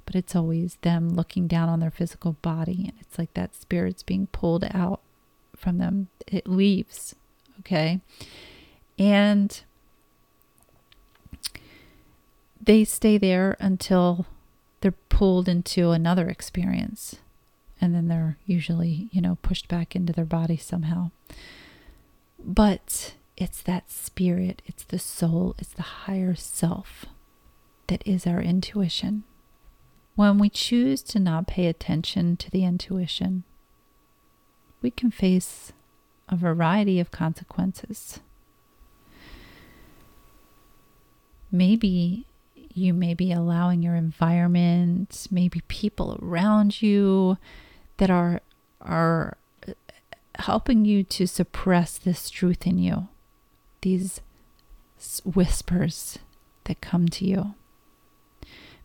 but 0.05 0.13
it's 0.13 0.35
always 0.35 0.75
them 0.81 1.09
looking 1.09 1.47
down 1.47 1.69
on 1.69 1.79
their 1.79 1.89
physical 1.89 2.33
body, 2.41 2.83
and 2.89 2.93
it's 2.99 3.17
like 3.17 3.33
that 3.33 3.55
spirit's 3.55 4.03
being 4.03 4.27
pulled 4.27 4.65
out 4.73 4.99
from 5.55 5.77
them. 5.77 6.09
It 6.27 6.45
leaves, 6.45 7.15
okay? 7.59 8.01
And 8.99 9.63
they 12.61 12.83
stay 12.83 13.17
there 13.17 13.55
until 13.61 14.25
they're 14.81 14.91
pulled 14.91 15.47
into 15.47 15.91
another 15.91 16.27
experience 16.27 17.19
and 17.83 17.93
then 17.93 18.07
they're 18.07 18.37
usually, 18.45 19.09
you 19.11 19.19
know, 19.19 19.37
pushed 19.41 19.67
back 19.67 19.93
into 19.93 20.13
their 20.13 20.23
body 20.23 20.55
somehow. 20.55 21.11
But 22.39 23.15
it's 23.35 23.61
that 23.63 23.91
spirit, 23.91 24.61
it's 24.65 24.85
the 24.85 24.97
soul, 24.97 25.53
it's 25.59 25.73
the 25.73 25.81
higher 25.81 26.33
self 26.33 27.03
that 27.87 28.01
is 28.07 28.25
our 28.25 28.41
intuition. 28.41 29.25
When 30.15 30.37
we 30.37 30.47
choose 30.49 31.01
to 31.03 31.19
not 31.19 31.45
pay 31.45 31.67
attention 31.67 32.37
to 32.37 32.49
the 32.49 32.63
intuition, 32.63 33.43
we 34.81 34.89
can 34.89 35.11
face 35.11 35.73
a 36.29 36.37
variety 36.37 37.01
of 37.01 37.11
consequences. 37.11 38.21
Maybe 41.51 42.27
you 42.73 42.93
may 42.93 43.13
be 43.13 43.33
allowing 43.33 43.83
your 43.83 43.95
environment, 43.95 45.27
maybe 45.29 45.61
people 45.67 46.17
around 46.21 46.81
you, 46.81 47.37
that 47.97 48.09
are 48.09 48.41
are 48.81 49.37
uh, 49.67 49.73
helping 50.39 50.85
you 50.85 51.03
to 51.03 51.27
suppress 51.27 51.97
this 51.97 52.29
truth 52.29 52.67
in 52.67 52.77
you. 52.77 53.07
These 53.81 54.21
whispers 55.23 56.19
that 56.65 56.81
come 56.81 57.07
to 57.09 57.25
you. 57.25 57.55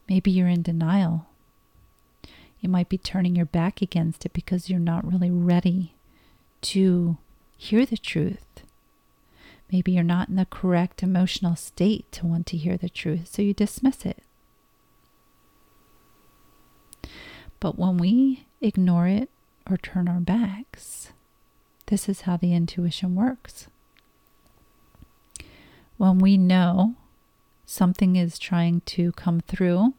Maybe 0.09 0.31
you're 0.31 0.49
in 0.49 0.63
denial. 0.63 1.27
You 2.61 2.69
might 2.69 2.89
be 2.89 2.99
turning 2.99 3.37
your 3.37 3.47
back 3.47 3.81
against 3.83 4.27
it 4.27 4.33
because 4.33 4.69
you're 4.69 4.81
not 4.81 5.11
really 5.11 5.31
ready 5.31 5.95
to 6.63 7.19
hear 7.57 7.87
the 7.87 7.97
truth. 7.97 8.63
Maybe 9.71 9.93
you're 9.93 10.03
not 10.03 10.29
in 10.29 10.37
the 10.37 10.47
correct 10.47 11.03
emotional 11.03 11.55
state 11.55 12.11
to 12.13 12.27
want 12.27 12.47
to 12.49 12.57
hear 12.57 12.77
the 12.77 12.89
truth, 12.89 13.29
so 13.31 13.43
you 13.43 13.53
dismiss 13.53 14.05
it. 14.05 14.23
But 17.61 17.79
when 17.79 17.99
we 17.99 18.47
ignore 18.61 19.07
it 19.07 19.31
or 19.69 19.77
turn 19.77 20.09
our 20.09 20.21
backs, 20.21 21.13
this 21.87 22.09
is 22.09 22.23
how 22.23 22.37
the 22.37 22.55
intuition 22.55 23.15
works. 23.15 23.67
When 25.97 26.19
we 26.19 26.37
know 26.37 26.95
something 27.67 28.17
is 28.17 28.39
trying 28.39 28.83
to 28.87 29.13
come 29.13 29.41
through, 29.41 29.95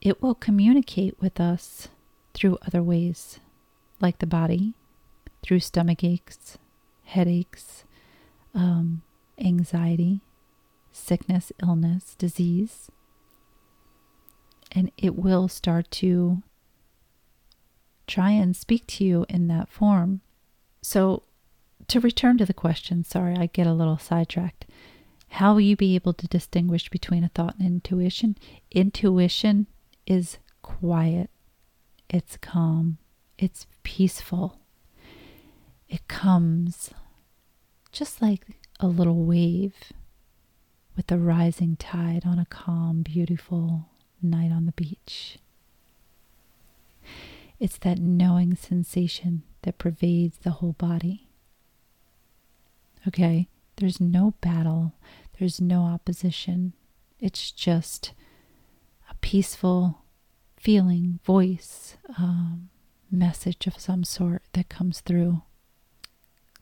it 0.00 0.22
will 0.22 0.34
communicate 0.34 1.16
with 1.20 1.40
us 1.40 1.88
through 2.34 2.58
other 2.66 2.82
ways, 2.82 3.38
like 4.00 4.18
the 4.18 4.26
body, 4.26 4.74
through 5.42 5.60
stomach 5.60 6.04
aches, 6.04 6.58
headaches, 7.04 7.84
um, 8.54 9.02
anxiety, 9.38 10.20
sickness, 10.92 11.52
illness, 11.62 12.14
disease. 12.18 12.90
And 14.70 14.90
it 14.96 15.16
will 15.16 15.48
start 15.48 15.90
to 15.92 16.42
try 18.06 18.30
and 18.30 18.56
speak 18.56 18.86
to 18.86 19.04
you 19.04 19.26
in 19.28 19.48
that 19.48 19.68
form. 19.68 20.20
So, 20.82 21.24
to 21.88 22.00
return 22.00 22.38
to 22.38 22.46
the 22.46 22.54
question, 22.54 23.04
sorry, 23.04 23.36
I 23.36 23.46
get 23.46 23.66
a 23.66 23.72
little 23.72 23.98
sidetracked. 23.98 24.66
How 25.28 25.52
will 25.52 25.60
you 25.60 25.76
be 25.76 25.94
able 25.94 26.12
to 26.14 26.26
distinguish 26.26 26.88
between 26.88 27.24
a 27.24 27.28
thought 27.28 27.56
and 27.58 27.66
intuition? 27.66 28.36
Intuition 28.70 29.66
is 30.06 30.38
quiet, 30.62 31.30
it's 32.08 32.36
calm, 32.36 32.98
it's 33.38 33.66
peaceful. 33.82 34.58
It 35.88 36.06
comes 36.08 36.90
just 37.92 38.22
like 38.22 38.44
a 38.78 38.86
little 38.86 39.24
wave 39.24 39.74
with 40.96 41.08
the 41.08 41.18
rising 41.18 41.76
tide 41.76 42.22
on 42.24 42.38
a 42.38 42.46
calm, 42.46 43.02
beautiful 43.02 43.89
night 44.22 44.52
on 44.52 44.66
the 44.66 44.72
beach. 44.72 45.38
It's 47.58 47.78
that 47.78 47.98
knowing 47.98 48.54
sensation 48.56 49.42
that 49.62 49.78
pervades 49.78 50.38
the 50.38 50.50
whole 50.50 50.72
body. 50.72 51.28
Okay, 53.06 53.48
there's 53.76 54.00
no 54.00 54.34
battle, 54.40 54.94
there's 55.38 55.60
no 55.60 55.82
opposition. 55.82 56.72
It's 57.18 57.50
just 57.50 58.12
a 59.10 59.14
peaceful 59.16 60.02
feeling, 60.58 61.18
voice, 61.24 61.96
um, 62.18 62.68
message 63.10 63.66
of 63.66 63.80
some 63.80 64.04
sort 64.04 64.42
that 64.52 64.68
comes 64.68 65.00
through. 65.00 65.42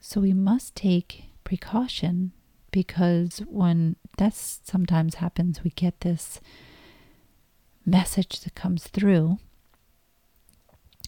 So 0.01 0.21
we 0.21 0.33
must 0.33 0.75
take 0.75 1.25
precaution 1.45 2.33
because 2.71 3.41
when 3.47 3.97
that 4.19 4.35
sometimes 4.35 5.17
happens, 5.17 5.65
we 5.65 5.71
get 5.71 6.01
this 6.01 6.41
message 7.89 8.41
that 8.41 8.55
comes 8.55 8.87
through 8.87 9.39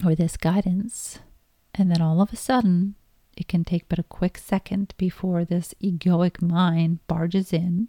or 0.04 0.14
this 0.14 0.36
guidance. 0.36 1.18
And 1.74 1.90
then 1.90 2.00
all 2.00 2.20
of 2.20 2.32
a 2.32 2.36
sudden, 2.36 2.94
it 3.36 3.48
can 3.48 3.64
take 3.64 3.88
but 3.88 3.98
a 3.98 4.04
quick 4.04 4.38
second 4.38 4.94
before 4.96 5.44
this 5.44 5.74
egoic 5.82 6.42
mind 6.42 7.06
barges 7.06 7.52
in, 7.52 7.88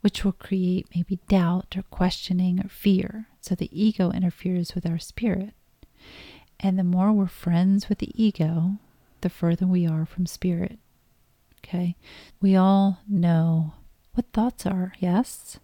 which 0.00 0.24
will 0.24 0.32
create 0.32 0.86
maybe 0.94 1.18
doubt 1.28 1.76
or 1.76 1.82
questioning 1.82 2.64
or 2.64 2.68
fear. 2.68 3.26
So 3.40 3.54
the 3.54 3.70
ego 3.72 4.10
interferes 4.10 4.74
with 4.74 4.86
our 4.86 4.98
spirit. 4.98 5.54
And 6.60 6.78
the 6.78 6.84
more 6.84 7.12
we're 7.12 7.26
friends 7.26 7.88
with 7.88 7.98
the 7.98 8.12
ego, 8.22 8.78
the 9.20 9.28
further 9.28 9.66
we 9.66 9.86
are 9.86 10.06
from 10.06 10.26
spirit. 10.26 10.78
Okay? 11.58 11.96
We 12.40 12.54
all 12.56 13.00
know 13.08 13.74
what 14.14 14.32
thoughts 14.32 14.64
are, 14.66 14.92
yes? 14.98 15.58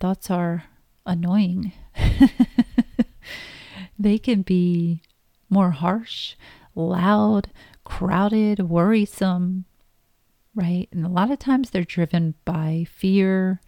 Thoughts 0.00 0.30
are 0.30 0.64
annoying. 1.06 1.72
they 3.98 4.18
can 4.18 4.42
be 4.42 5.02
more 5.48 5.72
harsh, 5.72 6.34
loud, 6.74 7.50
crowded, 7.84 8.60
worrisome, 8.60 9.64
right? 10.54 10.88
And 10.92 11.04
a 11.04 11.08
lot 11.08 11.30
of 11.30 11.38
times 11.38 11.70
they're 11.70 11.84
driven 11.84 12.34
by 12.44 12.86
fear. 12.90 13.60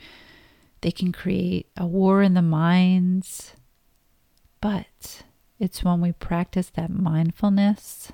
They 0.80 0.90
can 0.90 1.12
create 1.12 1.68
a 1.76 1.86
war 1.86 2.22
in 2.22 2.34
the 2.34 2.42
minds. 2.42 3.54
But 4.60 5.24
it's 5.58 5.82
when 5.82 6.00
we 6.00 6.12
practice 6.12 6.70
that 6.70 6.90
mindfulness, 6.90 8.12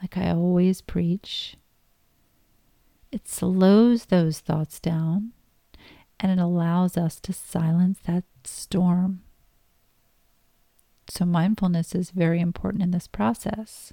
like 0.00 0.16
I 0.16 0.30
always 0.30 0.80
preach, 0.80 1.56
it 3.10 3.26
slows 3.26 4.06
those 4.06 4.40
thoughts 4.40 4.78
down 4.78 5.32
and 6.20 6.32
it 6.32 6.42
allows 6.42 6.96
us 6.96 7.20
to 7.20 7.32
silence 7.32 7.98
that 8.04 8.24
storm. 8.44 9.22
So, 11.08 11.24
mindfulness 11.24 11.94
is 11.94 12.10
very 12.10 12.40
important 12.40 12.82
in 12.82 12.90
this 12.90 13.06
process. 13.06 13.92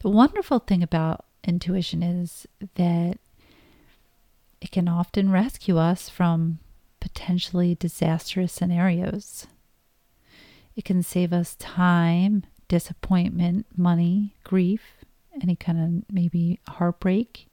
The 0.00 0.10
wonderful 0.10 0.58
thing 0.58 0.82
about 0.82 1.24
intuition 1.42 2.02
is 2.02 2.46
that 2.76 3.18
it 4.60 4.70
can 4.70 4.88
often 4.88 5.30
rescue 5.30 5.76
us 5.76 6.08
from 6.08 6.58
potentially 7.00 7.74
disastrous 7.74 8.52
scenarios. 8.52 9.46
It 10.74 10.84
can 10.84 11.02
save 11.02 11.32
us 11.32 11.54
time, 11.56 12.44
disappointment, 12.68 13.66
money, 13.76 14.34
grief, 14.42 15.04
any 15.42 15.56
kind 15.56 15.78
of 15.78 16.14
maybe 16.14 16.60
heartbreak. 16.66 17.48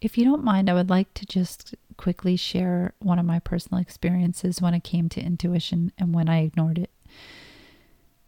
If 0.00 0.18
you 0.18 0.24
don't 0.24 0.44
mind, 0.44 0.68
I 0.68 0.74
would 0.74 0.90
like 0.90 1.14
to 1.14 1.26
just 1.26 1.74
quickly 1.96 2.36
share 2.36 2.94
one 3.00 3.18
of 3.18 3.26
my 3.26 3.38
personal 3.38 3.80
experiences 3.80 4.60
when 4.60 4.74
it 4.74 4.84
came 4.84 5.08
to 5.10 5.20
intuition 5.20 5.92
and 5.98 6.14
when 6.14 6.28
I 6.28 6.42
ignored 6.42 6.78
it. 6.78 6.90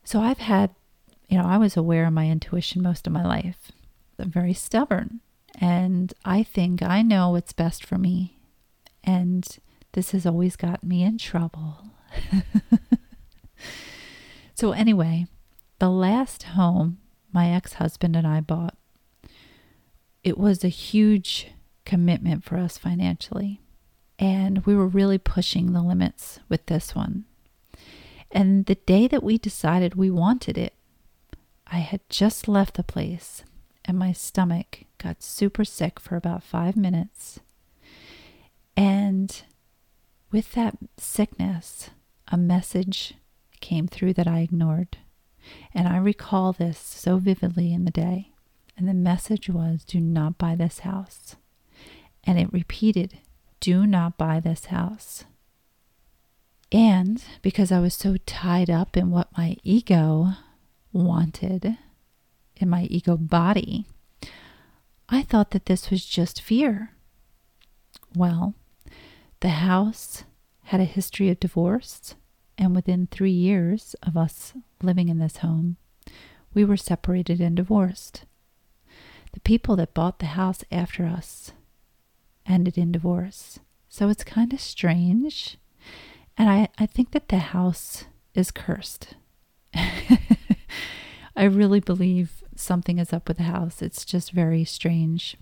So 0.04 0.20
I've 0.20 0.38
had, 0.38 0.74
you 1.28 1.38
know, 1.38 1.44
I 1.44 1.58
was 1.58 1.76
aware 1.76 2.06
of 2.06 2.12
my 2.12 2.28
intuition 2.28 2.82
most 2.82 3.06
of 3.06 3.12
my 3.12 3.24
life. 3.24 3.72
I'm 4.18 4.30
very 4.30 4.54
stubborn 4.54 5.20
and 5.60 6.12
I 6.24 6.42
think 6.42 6.82
I 6.82 7.02
know 7.02 7.30
what's 7.30 7.52
best 7.52 7.84
for 7.84 7.98
me. 7.98 8.38
And 9.04 9.46
this 9.92 10.10
has 10.10 10.26
always 10.26 10.56
got 10.56 10.84
me 10.84 11.02
in 11.02 11.18
trouble. 11.18 11.78
so, 14.54 14.72
anyway, 14.72 15.26
the 15.78 15.90
last 15.90 16.44
home 16.44 16.98
my 17.32 17.50
ex 17.50 17.74
husband 17.74 18.16
and 18.16 18.26
I 18.26 18.40
bought, 18.40 18.76
it 20.24 20.38
was 20.38 20.64
a 20.64 20.68
huge 20.68 21.48
commitment 21.86 22.44
for 22.44 22.58
us 22.58 22.76
financially. 22.76 23.62
And 24.18 24.64
we 24.66 24.74
were 24.74 24.86
really 24.86 25.18
pushing 25.18 25.72
the 25.72 25.82
limits 25.82 26.40
with 26.48 26.66
this 26.66 26.94
one. 26.94 27.24
And 28.30 28.66
the 28.66 28.74
day 28.74 29.08
that 29.08 29.22
we 29.22 29.38
decided 29.38 29.94
we 29.94 30.10
wanted 30.10 30.58
it, 30.58 30.74
I 31.66 31.78
had 31.78 32.00
just 32.10 32.48
left 32.48 32.74
the 32.74 32.82
place 32.82 33.42
and 33.86 33.98
my 33.98 34.12
stomach 34.12 34.80
got 34.98 35.22
super 35.22 35.64
sick 35.64 36.00
for 36.00 36.16
about 36.16 36.42
five 36.42 36.76
minutes. 36.76 37.40
And 38.76 39.42
with 40.32 40.52
that 40.52 40.76
sickness, 40.98 41.90
a 42.28 42.36
message 42.36 43.14
came 43.60 43.86
through 43.86 44.14
that 44.14 44.26
I 44.26 44.40
ignored. 44.40 44.98
And 45.72 45.86
I 45.86 45.96
recall 45.98 46.52
this 46.52 46.78
so 46.78 47.18
vividly 47.18 47.72
in 47.72 47.84
the 47.84 47.92
day. 47.92 48.32
And 48.76 48.88
the 48.88 48.94
message 48.94 49.48
was 49.48 49.84
do 49.84 50.00
not 50.00 50.36
buy 50.36 50.56
this 50.56 50.80
house. 50.80 51.36
And 52.26 52.38
it 52.38 52.52
repeated, 52.52 53.18
do 53.60 53.86
not 53.86 54.18
buy 54.18 54.40
this 54.40 54.66
house. 54.66 55.24
And 56.72 57.22
because 57.42 57.70
I 57.70 57.78
was 57.78 57.94
so 57.94 58.16
tied 58.26 58.68
up 58.68 58.96
in 58.96 59.10
what 59.10 59.36
my 59.38 59.56
ego 59.62 60.32
wanted, 60.92 61.78
in 62.56 62.68
my 62.68 62.82
ego 62.84 63.16
body, 63.16 63.86
I 65.08 65.22
thought 65.22 65.52
that 65.52 65.66
this 65.66 65.90
was 65.90 66.04
just 66.04 66.42
fear. 66.42 66.90
Well, 68.14 68.54
the 69.40 69.50
house 69.50 70.24
had 70.64 70.80
a 70.80 70.84
history 70.84 71.30
of 71.30 71.38
divorce, 71.38 72.16
and 72.58 72.74
within 72.74 73.06
three 73.06 73.30
years 73.30 73.94
of 74.02 74.16
us 74.16 74.54
living 74.82 75.08
in 75.08 75.18
this 75.18 75.38
home, 75.38 75.76
we 76.52 76.64
were 76.64 76.76
separated 76.76 77.40
and 77.40 77.54
divorced. 77.54 78.24
The 79.32 79.40
people 79.40 79.76
that 79.76 79.94
bought 79.94 80.18
the 80.18 80.26
house 80.26 80.64
after 80.72 81.04
us 81.06 81.52
ended 82.48 82.78
in 82.78 82.92
divorce. 82.92 83.58
So 83.88 84.08
it's 84.08 84.24
kind 84.24 84.52
of 84.52 84.60
strange. 84.60 85.58
And 86.36 86.50
I, 86.50 86.68
I 86.78 86.86
think 86.86 87.12
that 87.12 87.28
the 87.28 87.38
house 87.38 88.04
is 88.34 88.50
cursed. 88.50 89.14
I 89.74 91.44
really 91.44 91.80
believe 91.80 92.42
something 92.54 92.98
is 92.98 93.12
up 93.12 93.28
with 93.28 93.38
the 93.38 93.44
house. 93.44 93.82
It's 93.82 94.04
just 94.04 94.32
very 94.32 94.64
strange. 94.64 95.36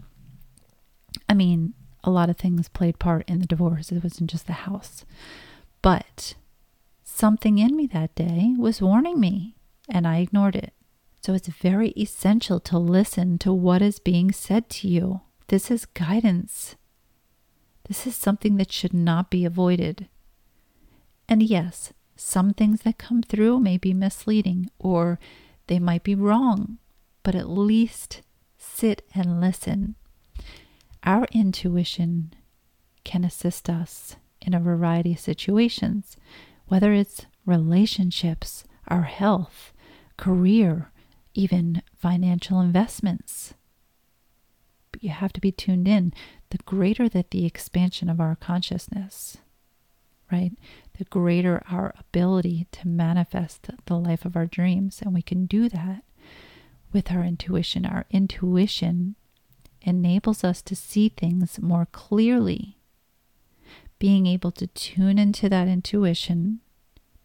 I 1.28 1.34
mean, 1.34 1.74
a 2.02 2.10
lot 2.10 2.28
of 2.28 2.36
things 2.36 2.68
played 2.68 2.98
part 2.98 3.28
in 3.28 3.38
the 3.38 3.46
divorce. 3.46 3.90
It 3.90 4.02
wasn't 4.02 4.30
just 4.30 4.46
the 4.46 4.52
house. 4.52 5.04
But 5.82 6.34
something 7.02 7.58
in 7.58 7.76
me 7.76 7.86
that 7.88 8.14
day 8.14 8.54
was 8.58 8.82
warning 8.82 9.20
me, 9.20 9.54
and 9.88 10.06
I 10.06 10.18
ignored 10.18 10.56
it. 10.56 10.72
So 11.22 11.32
it's 11.32 11.48
very 11.48 11.90
essential 11.90 12.60
to 12.60 12.78
listen 12.78 13.38
to 13.38 13.52
what 13.52 13.80
is 13.80 13.98
being 13.98 14.30
said 14.32 14.68
to 14.70 14.88
you. 14.88 15.20
This 15.48 15.70
is 15.70 15.86
guidance. 15.86 16.76
This 17.86 18.06
is 18.06 18.16
something 18.16 18.56
that 18.56 18.72
should 18.72 18.94
not 18.94 19.30
be 19.30 19.44
avoided. 19.44 20.08
And 21.28 21.42
yes, 21.42 21.92
some 22.16 22.52
things 22.52 22.82
that 22.82 22.98
come 22.98 23.22
through 23.22 23.60
may 23.60 23.76
be 23.76 23.92
misleading 23.92 24.70
or 24.78 25.18
they 25.66 25.78
might 25.78 26.04
be 26.04 26.14
wrong, 26.14 26.78
but 27.22 27.34
at 27.34 27.48
least 27.48 28.22
sit 28.58 29.02
and 29.14 29.40
listen. 29.40 29.94
Our 31.02 31.26
intuition 31.32 32.34
can 33.04 33.24
assist 33.24 33.68
us 33.68 34.16
in 34.40 34.54
a 34.54 34.60
variety 34.60 35.12
of 35.12 35.20
situations, 35.20 36.16
whether 36.66 36.92
it's 36.92 37.26
relationships, 37.46 38.64
our 38.88 39.02
health, 39.02 39.72
career, 40.16 40.90
even 41.34 41.82
financial 41.96 42.60
investments. 42.60 43.54
You 45.04 45.10
have 45.10 45.34
to 45.34 45.40
be 45.40 45.52
tuned 45.52 45.86
in. 45.86 46.14
The 46.48 46.56
greater 46.64 47.10
that 47.10 47.30
the 47.30 47.44
expansion 47.44 48.08
of 48.08 48.20
our 48.20 48.36
consciousness, 48.36 49.36
right? 50.32 50.52
The 50.96 51.04
greater 51.04 51.62
our 51.70 51.94
ability 52.00 52.68
to 52.72 52.88
manifest 52.88 53.68
the 53.84 53.98
life 53.98 54.24
of 54.24 54.34
our 54.34 54.46
dreams. 54.46 55.02
And 55.02 55.12
we 55.12 55.20
can 55.20 55.44
do 55.44 55.68
that 55.68 56.04
with 56.90 57.12
our 57.12 57.22
intuition. 57.22 57.84
Our 57.84 58.06
intuition 58.10 59.16
enables 59.82 60.42
us 60.42 60.62
to 60.62 60.74
see 60.74 61.10
things 61.10 61.60
more 61.60 61.86
clearly. 61.92 62.78
Being 63.98 64.26
able 64.26 64.52
to 64.52 64.68
tune 64.68 65.18
into 65.18 65.50
that 65.50 65.68
intuition 65.68 66.60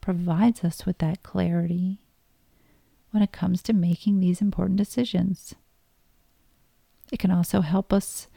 provides 0.01 0.65
us 0.65 0.85
with 0.85 0.97
that 0.97 1.23
clarity 1.23 2.01
when 3.11 3.23
it 3.23 3.31
comes 3.31 3.61
to 3.63 3.71
making 3.71 4.19
these 4.19 4.41
important 4.41 4.77
decisions. 4.77 5.55
It 7.11 7.19
can 7.19 7.31
also 7.31 7.61
help 7.61 7.91
us 7.91 8.27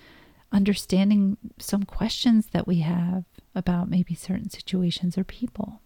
understanding 0.51 1.39
some 1.59 1.83
questions 1.83 2.49
that 2.49 2.67
we 2.67 2.81
have 2.81 3.25
about 3.55 3.89
maybe 3.89 4.15
certain 4.15 4.51
situations 4.51 5.17
or 5.17 5.25
people. 5.25 5.81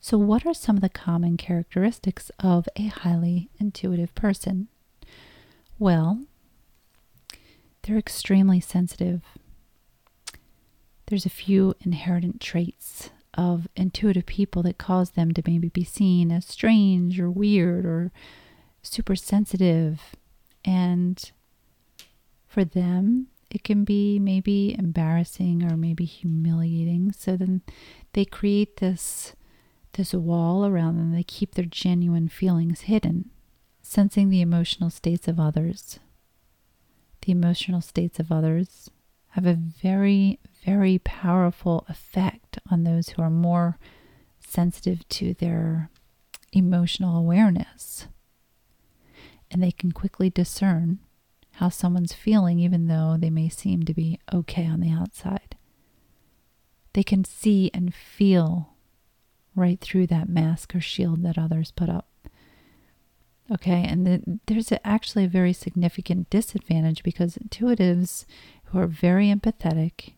So, 0.00 0.16
what 0.16 0.46
are 0.46 0.54
some 0.54 0.76
of 0.76 0.82
the 0.82 0.88
common 0.88 1.36
characteristics 1.36 2.30
of 2.38 2.68
a 2.76 2.86
highly 2.86 3.50
intuitive 3.58 4.14
person? 4.14 4.68
Well, 5.78 6.24
they're 7.82 7.98
extremely 7.98 8.60
sensitive. 8.60 9.22
There's 11.06 11.26
a 11.26 11.30
few 11.30 11.74
inherent 11.80 12.40
traits 12.40 13.10
of 13.34 13.68
intuitive 13.76 14.26
people 14.26 14.62
that 14.62 14.78
cause 14.78 15.10
them 15.10 15.32
to 15.32 15.42
maybe 15.46 15.68
be 15.68 15.84
seen 15.84 16.32
as 16.32 16.46
strange 16.46 17.20
or 17.20 17.30
weird 17.30 17.84
or 17.84 18.10
super 18.82 19.16
sensitive. 19.16 20.14
And 20.64 21.30
for 22.50 22.64
them, 22.64 23.28
it 23.48 23.62
can 23.62 23.84
be 23.84 24.18
maybe 24.18 24.74
embarrassing 24.76 25.62
or 25.62 25.76
maybe 25.76 26.04
humiliating. 26.04 27.12
So 27.12 27.36
then 27.36 27.62
they 28.12 28.24
create 28.24 28.78
this 28.78 29.34
this 29.94 30.12
wall 30.14 30.66
around 30.66 30.96
them. 30.96 31.12
They 31.12 31.22
keep 31.22 31.54
their 31.54 31.64
genuine 31.64 32.28
feelings 32.28 32.82
hidden, 32.82 33.30
sensing 33.82 34.30
the 34.30 34.40
emotional 34.40 34.90
states 34.90 35.26
of 35.26 35.40
others. 35.40 35.98
The 37.22 37.32
emotional 37.32 37.80
states 37.80 38.18
of 38.18 38.30
others 38.30 38.90
have 39.30 39.46
a 39.46 39.54
very, 39.54 40.38
very 40.64 40.98
powerful 40.98 41.84
effect 41.88 42.58
on 42.70 42.84
those 42.84 43.10
who 43.10 43.22
are 43.22 43.30
more 43.30 43.78
sensitive 44.38 45.08
to 45.08 45.34
their 45.34 45.90
emotional 46.52 47.16
awareness. 47.16 48.06
And 49.50 49.62
they 49.62 49.72
can 49.72 49.92
quickly 49.92 50.30
discern 50.30 51.00
how 51.60 51.68
someone's 51.68 52.14
feeling, 52.14 52.58
even 52.58 52.86
though 52.86 53.18
they 53.18 53.28
may 53.28 53.46
seem 53.50 53.82
to 53.82 53.92
be 53.92 54.18
okay 54.32 54.64
on 54.66 54.80
the 54.80 54.90
outside. 54.90 55.56
They 56.94 57.02
can 57.02 57.22
see 57.22 57.70
and 57.74 57.94
feel 57.94 58.70
right 59.54 59.78
through 59.78 60.06
that 60.06 60.30
mask 60.30 60.74
or 60.74 60.80
shield 60.80 61.22
that 61.22 61.36
others 61.36 61.70
put 61.70 61.90
up. 61.90 62.08
Okay, 63.52 63.84
and 63.86 64.06
the, 64.06 64.40
there's 64.46 64.72
actually 64.84 65.24
a 65.24 65.28
very 65.28 65.52
significant 65.52 66.30
disadvantage 66.30 67.02
because 67.02 67.36
intuitives 67.36 68.24
who 68.66 68.78
are 68.78 68.86
very 68.86 69.26
empathetic 69.26 70.14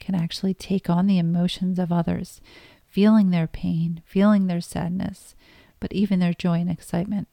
can 0.00 0.14
actually 0.14 0.54
take 0.54 0.88
on 0.88 1.08
the 1.08 1.18
emotions 1.18 1.78
of 1.78 1.92
others, 1.92 2.40
feeling 2.86 3.28
their 3.28 3.46
pain, 3.46 4.00
feeling 4.06 4.46
their 4.46 4.62
sadness, 4.62 5.34
but 5.78 5.92
even 5.92 6.20
their 6.20 6.32
joy 6.32 6.60
and 6.60 6.70
excitement. 6.70 7.28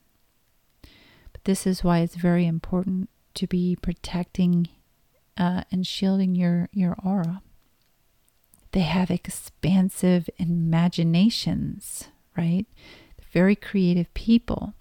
This 1.44 1.68
is 1.68 1.84
why 1.84 2.00
it's 2.00 2.16
very 2.16 2.46
important 2.46 3.10
to 3.36 3.48
be 3.48 3.76
protecting 3.82 4.70
uh, 5.38 5.64
and 5.72 5.86
shielding 5.86 6.36
your, 6.36 6.70
your 6.72 6.96
aura. 7.04 7.42
They 8.72 8.82
have 8.82 9.12
expansive 9.12 10.30
imaginations, 10.38 12.10
right? 12.38 12.66
very 13.34 13.56
creative 13.56 14.14
people. 14.14 14.76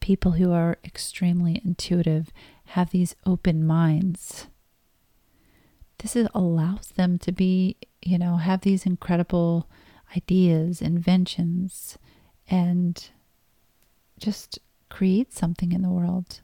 People 0.00 0.32
who 0.32 0.52
are 0.52 0.78
extremely 0.84 1.60
intuitive 1.64 2.30
have 2.66 2.90
these 2.90 3.16
open 3.24 3.66
minds. 3.66 4.46
This 5.98 6.14
is, 6.14 6.28
allows 6.34 6.88
them 6.88 7.18
to 7.20 7.32
be, 7.32 7.76
you 8.02 8.18
know, 8.18 8.36
have 8.36 8.60
these 8.60 8.84
incredible 8.84 9.68
ideas, 10.14 10.82
inventions, 10.82 11.96
and 12.48 13.08
just 14.18 14.58
create 14.90 15.32
something 15.32 15.72
in 15.72 15.82
the 15.82 15.88
world. 15.88 16.40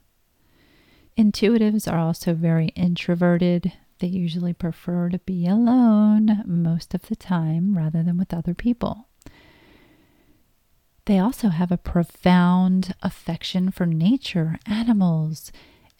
Intuitives 1.17 1.91
are 1.91 1.99
also 1.99 2.33
very 2.33 2.67
introverted. 2.69 3.73
They 3.99 4.07
usually 4.07 4.53
prefer 4.53 5.09
to 5.09 5.19
be 5.19 5.47
alone 5.47 6.43
most 6.45 6.93
of 6.93 7.03
the 7.03 7.15
time 7.15 7.77
rather 7.77 8.03
than 8.03 8.17
with 8.17 8.33
other 8.33 8.53
people. 8.53 9.07
They 11.05 11.19
also 11.19 11.49
have 11.49 11.71
a 11.71 11.77
profound 11.77 12.93
affection 13.01 13.71
for 13.71 13.85
nature, 13.85 14.59
animals, 14.65 15.51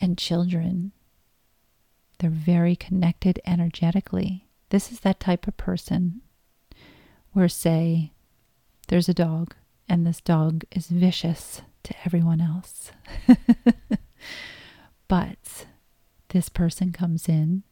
and 0.01 0.17
children. 0.17 0.91
They're 2.19 2.29
very 2.29 2.75
connected 2.75 3.39
energetically. 3.45 4.47
This 4.69 4.91
is 4.91 4.99
that 4.99 5.19
type 5.19 5.47
of 5.47 5.55
person 5.55 6.21
where, 7.31 7.47
say, 7.47 8.11
there's 8.89 9.09
a 9.09 9.13
dog 9.13 9.55
and 9.87 10.05
this 10.05 10.21
dog 10.21 10.65
is 10.71 10.87
vicious 10.87 11.61
to 11.87 11.95
everyone 12.05 12.41
else. 12.41 12.91
but 15.07 15.65
this 16.29 16.49
person 16.49 16.91
comes 16.91 17.29
in 17.29 17.63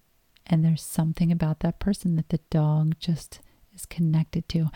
and 0.48 0.64
there's 0.64 0.82
something 0.82 1.34
about 1.34 1.60
that 1.60 1.80
person 1.80 2.16
that 2.16 2.30
the 2.30 2.40
dog 2.50 2.96
just 2.98 3.42
is 3.76 3.86
connected 3.86 4.48
to. 4.50 4.70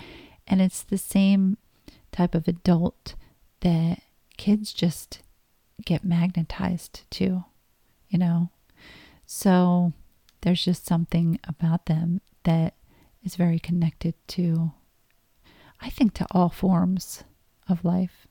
And 0.45 0.61
it's 0.61 0.83
the 0.83 0.97
same 0.97 1.57
type 2.11 2.35
of 2.35 2.49
adult 2.49 3.15
that 3.61 4.01
kids 4.35 4.73
just 4.73 5.21
get 5.85 6.03
magnetized 6.03 7.09
to, 7.11 7.45
you 8.09 8.19
know? 8.19 8.49
So 9.25 9.93
there's 10.41 10.65
just 10.65 10.85
something 10.85 11.39
about 11.47 11.85
them 11.85 12.19
that 12.43 12.73
is 13.23 13.37
very 13.37 13.59
connected 13.59 14.15
to, 14.29 14.71
I 15.79 15.89
think, 15.89 16.13
to 16.15 16.27
all 16.31 16.49
forms 16.49 17.23
of 17.69 17.85
life. 17.85 18.27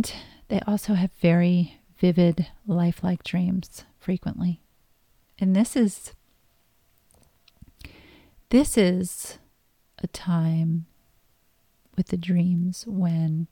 And 0.00 0.12
they 0.48 0.60
also 0.66 0.94
have 0.94 1.10
very 1.20 1.78
vivid, 1.98 2.46
lifelike 2.66 3.22
dreams 3.22 3.84
frequently. 3.98 4.62
And 5.38 5.54
this 5.54 5.76
is 5.76 6.14
this 8.48 8.78
is 8.78 9.36
a 9.98 10.06
time 10.06 10.86
with 11.98 12.06
the 12.06 12.16
dreams 12.16 12.86
when 12.86 13.46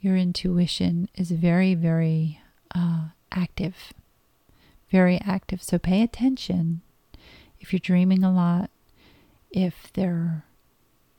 your 0.00 0.16
intuition 0.16 1.08
is 1.14 1.30
very, 1.30 1.76
very 1.76 2.40
uh, 2.74 3.10
active. 3.30 3.92
Very 4.90 5.20
active. 5.20 5.62
So 5.62 5.78
pay 5.78 6.02
attention 6.02 6.80
if 7.60 7.72
you're 7.72 7.78
dreaming 7.78 8.24
a 8.24 8.32
lot, 8.32 8.70
if 9.52 9.92
they're 9.92 10.44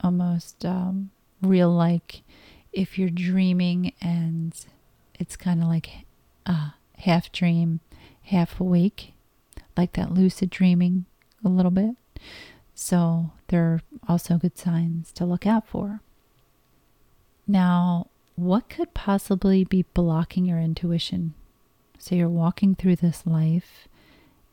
almost 0.02 0.65
um, 0.65 1.12
real 1.41 1.72
like, 1.72 2.24
if 2.72 2.98
you're 2.98 3.10
dreaming 3.10 3.94
and 4.02 4.54
it's 5.20 5.36
kind 5.36 5.62
of 5.62 5.68
like 5.68 6.06
a 6.46 6.74
half 7.00 7.32
dream, 7.32 7.80
half 8.24 8.60
awake, 8.60 9.14
like 9.76 9.94
that 9.94 10.14
lucid 10.14 10.50
dreaming 10.50 11.06
a 11.44 11.50
little 11.50 11.72
bit. 11.72 11.96
So, 12.76 13.32
there 13.48 13.64
are 13.64 13.82
also 14.08 14.38
good 14.38 14.58
signs 14.58 15.12
to 15.14 15.26
look 15.26 15.46
out 15.46 15.68
for. 15.68 16.02
Now, 17.46 18.08
what 18.36 18.70
could 18.70 18.94
possibly 18.94 19.66
be 19.66 19.84
blocking 19.94 20.46
your 20.46 20.60
intuition? 20.60 21.34
So 21.98 22.16
you're 22.16 22.30
walking 22.30 22.76
through 22.76 22.96
this 22.98 23.26
life 23.26 23.90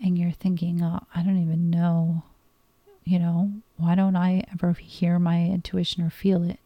and 0.02 0.18
you're 0.18 0.32
thinking, 0.32 0.82
oh, 0.82 1.06
I 1.14 1.22
don't 1.22 1.40
even 1.40 1.70
know, 1.70 2.24
you 3.04 3.20
know, 3.20 3.52
why 3.76 3.94
don't 3.94 4.16
I 4.16 4.44
ever 4.52 4.72
hear 4.72 5.20
my 5.20 5.44
intuition 5.44 6.02
or 6.02 6.10
feel 6.10 6.42
it? 6.42 6.58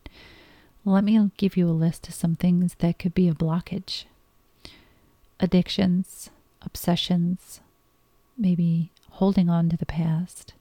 Let 0.84 1.04
me 1.04 1.30
give 1.36 1.56
you 1.56 1.68
a 1.68 1.72
list 1.72 2.08
of 2.08 2.14
some 2.14 2.36
things 2.36 2.74
that 2.78 2.98
could 2.98 3.14
be 3.14 3.28
a 3.28 3.34
blockage. 3.34 4.04
Addictions, 5.38 6.30
obsessions, 6.62 7.60
maybe 8.38 8.90
holding 9.10 9.50
on 9.50 9.68
to 9.68 9.76
the 9.76 9.86
past, 9.86 10.54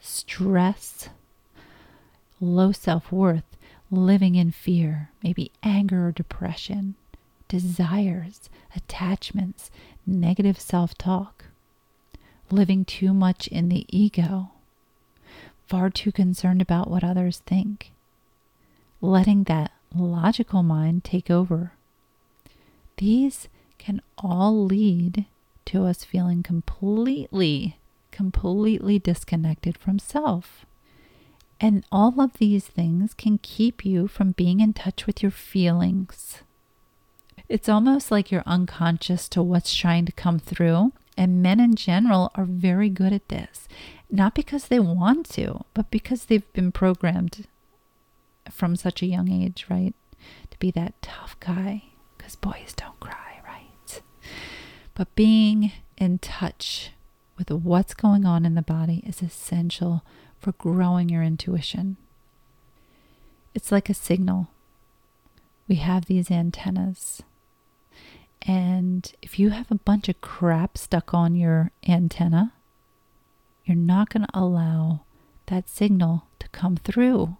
stress, 0.00 1.08
low 2.40 2.70
self 2.70 3.10
worth, 3.10 3.56
living 3.90 4.36
in 4.36 4.52
fear, 4.52 5.10
maybe 5.22 5.50
anger 5.64 6.06
or 6.08 6.12
depression, 6.12 6.94
desires, 7.48 8.48
attachments, 8.76 9.70
negative 10.06 10.60
self 10.60 10.96
talk, 10.96 11.46
living 12.50 12.84
too 12.84 13.12
much 13.12 13.48
in 13.48 13.68
the 13.68 13.84
ego, 13.88 14.50
far 15.66 15.90
too 15.90 16.12
concerned 16.12 16.62
about 16.62 16.88
what 16.88 17.02
others 17.02 17.38
think, 17.46 17.90
letting 19.00 19.44
that 19.44 19.72
logical 19.94 20.62
mind 20.62 21.04
take 21.04 21.30
over. 21.30 21.72
These 22.96 23.48
can 23.78 24.00
all 24.18 24.64
lead 24.64 25.26
to 25.66 25.84
us 25.84 26.04
feeling 26.04 26.42
completely, 26.42 27.76
completely 28.10 28.98
disconnected 28.98 29.76
from 29.76 29.98
self. 29.98 30.64
And 31.60 31.84
all 31.90 32.20
of 32.20 32.34
these 32.34 32.66
things 32.66 33.14
can 33.14 33.38
keep 33.38 33.84
you 33.84 34.08
from 34.08 34.32
being 34.32 34.60
in 34.60 34.72
touch 34.72 35.06
with 35.06 35.22
your 35.22 35.30
feelings. 35.30 36.42
It's 37.48 37.68
almost 37.68 38.10
like 38.10 38.30
you're 38.30 38.42
unconscious 38.44 39.28
to 39.30 39.42
what's 39.42 39.74
trying 39.74 40.04
to 40.06 40.12
come 40.12 40.38
through. 40.38 40.92
And 41.16 41.42
men 41.42 41.60
in 41.60 41.76
general 41.76 42.30
are 42.34 42.44
very 42.44 42.90
good 42.90 43.12
at 43.12 43.28
this, 43.28 43.68
not 44.10 44.34
because 44.34 44.68
they 44.68 44.78
want 44.78 45.28
to, 45.30 45.64
but 45.72 45.90
because 45.90 46.26
they've 46.26 46.52
been 46.52 46.72
programmed 46.72 47.46
from 48.50 48.76
such 48.76 49.02
a 49.02 49.06
young 49.06 49.30
age, 49.30 49.66
right? 49.68 49.94
To 50.50 50.58
be 50.58 50.70
that 50.72 51.00
tough 51.02 51.38
guy, 51.40 51.84
because 52.16 52.36
boys 52.36 52.74
don't 52.76 52.98
cry, 53.00 53.40
right? 53.46 54.02
But 54.94 55.14
being 55.14 55.72
in 55.96 56.18
touch 56.18 56.92
with 57.38 57.50
what's 57.50 57.94
going 57.94 58.24
on 58.24 58.44
in 58.46 58.54
the 58.54 58.62
body 58.62 59.02
is 59.06 59.22
essential 59.22 60.02
for 60.38 60.52
growing 60.52 61.08
your 61.08 61.22
intuition. 61.22 61.96
It's 63.54 63.72
like 63.72 63.88
a 63.88 63.94
signal. 63.94 64.48
We 65.68 65.76
have 65.76 66.06
these 66.06 66.30
antennas. 66.30 67.22
And 68.42 69.12
if 69.22 69.38
you 69.38 69.50
have 69.50 69.70
a 69.70 69.76
bunch 69.76 70.08
of 70.08 70.20
crap 70.20 70.78
stuck 70.78 71.12
on 71.12 71.34
your 71.34 71.72
antenna, 71.88 72.52
you're 73.64 73.76
not 73.76 74.10
going 74.10 74.24
to 74.24 74.38
allow 74.38 75.00
that 75.46 75.68
signal 75.68 76.26
to 76.38 76.48
come 76.48 76.76
through. 76.76 77.36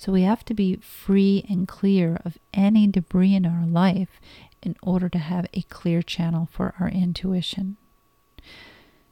So 0.00 0.12
we 0.12 0.22
have 0.22 0.46
to 0.46 0.54
be 0.54 0.76
free 0.76 1.44
and 1.46 1.68
clear 1.68 2.18
of 2.24 2.38
any 2.54 2.86
debris 2.86 3.34
in 3.34 3.44
our 3.44 3.66
life 3.66 4.18
in 4.62 4.74
order 4.82 5.10
to 5.10 5.18
have 5.18 5.46
a 5.52 5.60
clear 5.68 6.00
channel 6.00 6.48
for 6.50 6.72
our 6.80 6.88
intuition. 6.88 7.76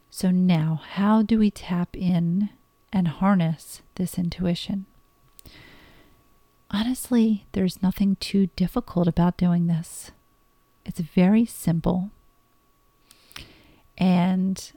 So, 0.08 0.30
now 0.30 0.80
how 0.82 1.20
do 1.20 1.38
we 1.38 1.50
tap 1.50 1.94
in 1.94 2.48
and 2.90 3.06
harness 3.06 3.82
this 3.96 4.18
intuition? 4.18 4.86
Honestly, 6.70 7.44
there's 7.52 7.82
nothing 7.82 8.16
too 8.16 8.46
difficult 8.56 9.06
about 9.06 9.36
doing 9.36 9.66
this. 9.66 10.10
It's 10.86 11.00
very 11.00 11.44
simple. 11.44 12.08
And 13.98 14.72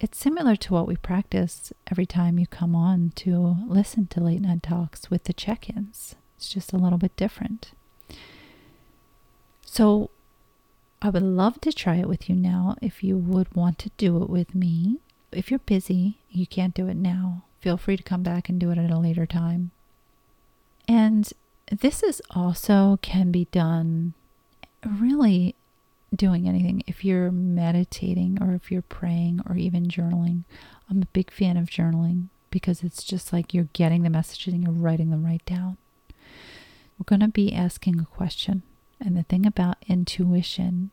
it's 0.00 0.18
similar 0.18 0.56
to 0.56 0.72
what 0.72 0.88
we 0.88 0.96
practice 0.96 1.72
every 1.90 2.06
time 2.06 2.38
you 2.38 2.46
come 2.46 2.74
on 2.74 3.12
to 3.16 3.56
listen 3.66 4.06
to 4.08 4.20
late 4.20 4.40
night 4.40 4.62
talks 4.62 5.10
with 5.10 5.24
the 5.24 5.34
check 5.34 5.68
ins. 5.68 6.14
It's 6.36 6.48
just 6.48 6.72
a 6.72 6.78
little 6.78 6.98
bit 6.98 7.14
different. 7.16 7.72
So, 9.64 10.10
I 11.02 11.10
would 11.10 11.22
love 11.22 11.60
to 11.62 11.72
try 11.72 11.96
it 11.96 12.08
with 12.08 12.28
you 12.28 12.34
now 12.34 12.76
if 12.82 13.04
you 13.04 13.16
would 13.16 13.54
want 13.54 13.78
to 13.80 13.90
do 13.98 14.22
it 14.22 14.28
with 14.28 14.54
me. 14.54 14.98
If 15.32 15.50
you're 15.50 15.60
busy, 15.60 16.18
you 16.30 16.46
can't 16.46 16.74
do 16.74 16.88
it 16.88 16.96
now. 16.96 17.44
feel 17.60 17.76
free 17.76 17.96
to 17.98 18.02
come 18.02 18.22
back 18.22 18.48
and 18.48 18.58
do 18.58 18.70
it 18.70 18.78
at 18.78 18.90
a 18.90 18.98
later 18.98 19.26
time. 19.26 19.70
And 20.88 21.30
this 21.70 22.02
is 22.02 22.22
also 22.30 22.98
can 23.02 23.30
be 23.30 23.46
done 23.52 24.14
really 24.84 25.54
doing 26.14 26.48
anything. 26.48 26.82
If 26.86 27.04
you're 27.04 27.30
meditating 27.30 28.38
or 28.40 28.52
if 28.54 28.70
you're 28.70 28.82
praying 28.82 29.40
or 29.48 29.56
even 29.56 29.86
journaling, 29.86 30.44
I'm 30.88 31.02
a 31.02 31.06
big 31.06 31.30
fan 31.30 31.56
of 31.56 31.70
journaling 31.70 32.28
because 32.50 32.82
it's 32.82 33.04
just 33.04 33.32
like 33.32 33.54
you're 33.54 33.68
getting 33.72 34.02
the 34.02 34.10
messages 34.10 34.52
and 34.52 34.62
you're 34.62 34.72
writing 34.72 35.10
them 35.10 35.24
right 35.24 35.44
down. 35.46 35.76
We're 36.98 37.04
going 37.06 37.20
to 37.20 37.28
be 37.28 37.54
asking 37.54 38.00
a 38.00 38.04
question. 38.04 38.62
And 39.00 39.16
the 39.16 39.22
thing 39.22 39.46
about 39.46 39.76
intuition 39.88 40.90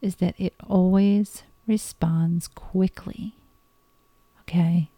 is 0.00 0.16
that 0.16 0.34
it 0.38 0.54
always 0.66 1.42
responds 1.66 2.48
quickly. 2.48 3.34
Okay? 4.40 4.90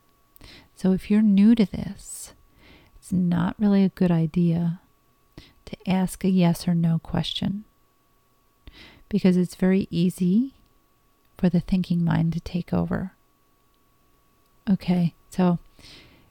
So 0.74 0.92
if 0.92 1.10
you're 1.10 1.22
new 1.22 1.54
to 1.54 1.66
this, 1.66 2.32
it's 2.96 3.12
not 3.12 3.56
really 3.58 3.84
a 3.84 3.90
good 3.90 4.10
idea 4.10 4.80
to 5.66 5.76
ask 5.86 6.24
a 6.24 6.28
yes 6.28 6.66
or 6.66 6.74
no 6.74 6.98
question 6.98 7.64
because 9.08 9.36
it's 9.36 9.54
very 9.54 9.88
easy 9.90 10.54
for 11.36 11.48
the 11.48 11.60
thinking 11.60 12.04
mind 12.04 12.32
to 12.32 12.40
take 12.40 12.72
over. 12.72 13.12
Okay, 14.68 15.14
so 15.30 15.58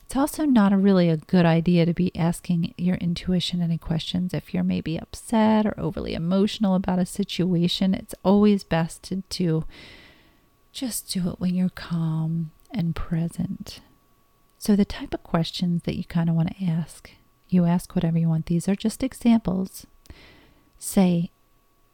it's 0.08 0.16
also 0.16 0.46
not 0.46 0.72
a 0.72 0.78
really 0.78 1.10
a 1.10 1.18
good 1.18 1.46
idea 1.46 1.86
to 1.86 1.94
be 1.94 2.16
asking 2.16 2.74
your 2.78 2.96
intuition 2.96 3.62
any 3.62 3.78
questions 3.78 4.34
if 4.34 4.54
you're 4.54 4.64
maybe 4.64 4.98
upset 4.98 5.66
or 5.66 5.78
overly 5.78 6.14
emotional 6.14 6.76
about 6.76 7.00
a 7.00 7.06
situation. 7.06 7.94
It's 7.94 8.16
always 8.24 8.64
best 8.64 9.04
to, 9.04 9.24
to 9.30 9.66
just 10.72 11.12
do 11.12 11.30
it 11.30 11.40
when 11.40 11.56
you're 11.56 11.70
calm 11.70 12.52
and 12.72 12.96
present. 12.96 13.82
So, 14.60 14.76
the 14.76 14.86
type 14.86 15.14
of 15.14 15.24
questions 15.24 15.84
that 15.84 15.98
you 15.98 16.04
kind 16.04 16.30
of 16.30 16.36
want 16.36 16.56
to 16.56 16.66
ask, 16.66 17.12
you 17.50 17.66
ask 17.66 17.94
whatever 17.94 18.18
you 18.18 18.30
want. 18.30 18.46
These 18.46 18.68
are 18.68 18.76
just 18.76 19.04
examples. 19.04 19.86
Say, 20.80 21.32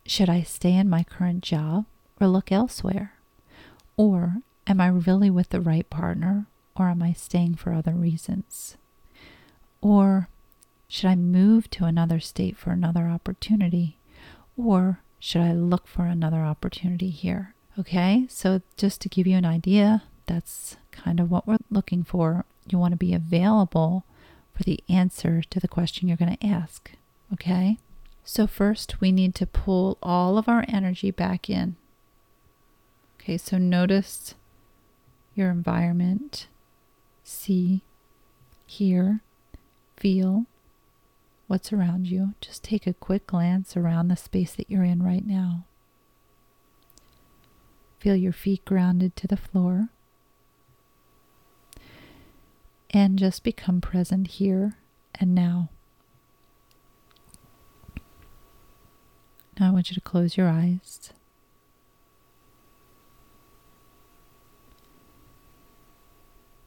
should 0.05 0.29
I 0.29 0.41
stay 0.41 0.75
in 0.75 0.89
my 0.89 1.03
current 1.03 1.43
job 1.43 1.85
or 2.19 2.27
look 2.27 2.51
elsewhere? 2.51 3.13
Or 3.97 4.37
am 4.67 4.81
I 4.81 4.87
really 4.87 5.29
with 5.29 5.49
the 5.49 5.61
right 5.61 5.89
partner 5.89 6.45
or 6.75 6.89
am 6.89 7.01
I 7.01 7.13
staying 7.13 7.55
for 7.55 7.73
other 7.73 7.93
reasons? 7.93 8.77
Or 9.81 10.27
should 10.87 11.09
I 11.09 11.15
move 11.15 11.69
to 11.71 11.85
another 11.85 12.19
state 12.19 12.57
for 12.57 12.71
another 12.71 13.07
opportunity? 13.07 13.97
Or 14.57 14.99
should 15.19 15.41
I 15.41 15.53
look 15.53 15.87
for 15.87 16.05
another 16.05 16.41
opportunity 16.43 17.09
here? 17.09 17.53
Okay, 17.79 18.25
so 18.29 18.61
just 18.77 19.01
to 19.01 19.09
give 19.09 19.25
you 19.25 19.35
an 19.35 19.45
idea, 19.45 20.03
that's 20.27 20.77
kind 20.91 21.19
of 21.19 21.31
what 21.31 21.47
we're 21.47 21.57
looking 21.71 22.03
for. 22.03 22.45
You 22.69 22.77
want 22.77 22.91
to 22.91 22.97
be 22.97 23.13
available 23.13 24.05
for 24.53 24.63
the 24.63 24.79
answer 24.87 25.41
to 25.41 25.59
the 25.59 25.67
question 25.67 26.07
you're 26.07 26.17
going 26.17 26.37
to 26.37 26.45
ask. 26.45 26.91
Okay? 27.33 27.77
So, 28.25 28.47
first, 28.47 29.01
we 29.01 29.11
need 29.11 29.35
to 29.35 29.45
pull 29.45 29.97
all 30.01 30.37
of 30.37 30.47
our 30.47 30.63
energy 30.67 31.11
back 31.11 31.49
in. 31.49 31.75
Okay, 33.19 33.37
so 33.37 33.57
notice 33.57 34.35
your 35.35 35.49
environment, 35.49 36.47
see, 37.23 37.81
hear, 38.65 39.21
feel 39.97 40.45
what's 41.47 41.71
around 41.73 42.07
you. 42.07 42.33
Just 42.41 42.63
take 42.63 42.87
a 42.87 42.93
quick 42.93 43.27
glance 43.27 43.77
around 43.77 44.07
the 44.07 44.15
space 44.15 44.53
that 44.55 44.69
you're 44.69 44.83
in 44.83 45.03
right 45.03 45.25
now. 45.25 45.65
Feel 47.99 48.15
your 48.15 48.33
feet 48.33 48.65
grounded 48.65 49.15
to 49.15 49.27
the 49.27 49.37
floor. 49.37 49.89
And 52.89 53.17
just 53.17 53.43
become 53.43 53.81
present 53.81 54.27
here 54.27 54.77
and 55.15 55.33
now. 55.33 55.69
Now 59.59 59.67
I 59.67 59.71
want 59.71 59.89
you 59.89 59.95
to 59.95 60.01
close 60.01 60.35
your 60.35 60.47
eyes. 60.47 61.11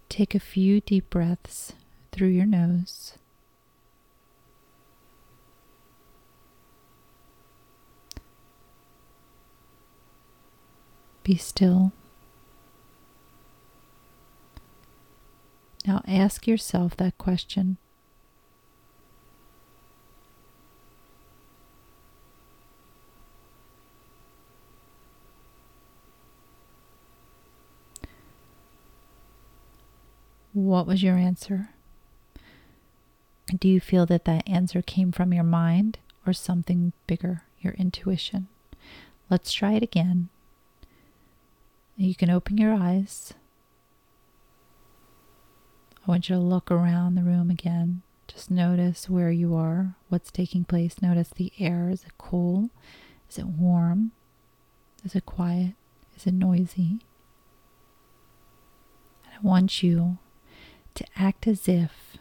Take 0.09 0.35
a 0.35 0.41
few 0.41 0.81
deep 0.81 1.11
breaths 1.11 1.75
through 2.13 2.29
your 2.29 2.47
nose. 2.47 3.19
Be 11.23 11.37
still. 11.37 11.93
Now 15.87 16.03
ask 16.07 16.47
yourself 16.47 16.97
that 16.97 17.19
question 17.19 17.79
What 30.57 30.87
was 30.87 31.03
your 31.03 31.19
answer? 31.19 31.69
Do 33.61 33.69
you 33.69 33.79
feel 33.79 34.07
that 34.07 34.25
that 34.25 34.49
answer 34.49 34.81
came 34.81 35.13
from 35.13 35.35
your 35.35 35.45
mind 35.45 35.99
or 36.27 36.33
something 36.33 36.95
bigger, 37.07 37.43
your 37.61 37.75
intuition? 37.75 38.49
Let's 39.29 39.53
try 39.53 39.75
it 39.75 39.83
again. 39.83 40.31
You 41.99 42.15
can 42.15 42.31
open 42.31 42.57
your 42.57 42.73
eyes. 42.73 43.35
I 45.95 46.11
want 46.11 46.31
you 46.31 46.37
to 46.37 46.41
look 46.41 46.71
around 46.71 47.17
the 47.17 47.23
room 47.23 47.51
again. 47.51 48.01
Just 48.27 48.51
notice 48.51 49.11
where 49.11 49.31
you 49.31 49.55
are, 49.55 49.95
what's 50.09 50.31
taking 50.31 50.65
place. 50.65 51.03
Notice 51.03 51.29
the 51.37 51.53
air. 51.59 51.91
Is 51.91 52.05
it 52.05 52.13
cool? 52.17 52.71
Is 53.29 53.37
it 53.37 53.47
warm? 53.47 54.13
Is 55.05 55.15
it 55.15 55.27
quiet? 55.27 55.75
Is 56.17 56.27
it 56.27 56.33
noisy? 56.33 57.01
And 59.23 59.35
I 59.35 59.39
want 59.43 59.83
you 59.83 60.17
to 60.97 61.05
act 61.17 61.47
as 61.47 61.69
if 61.69 62.17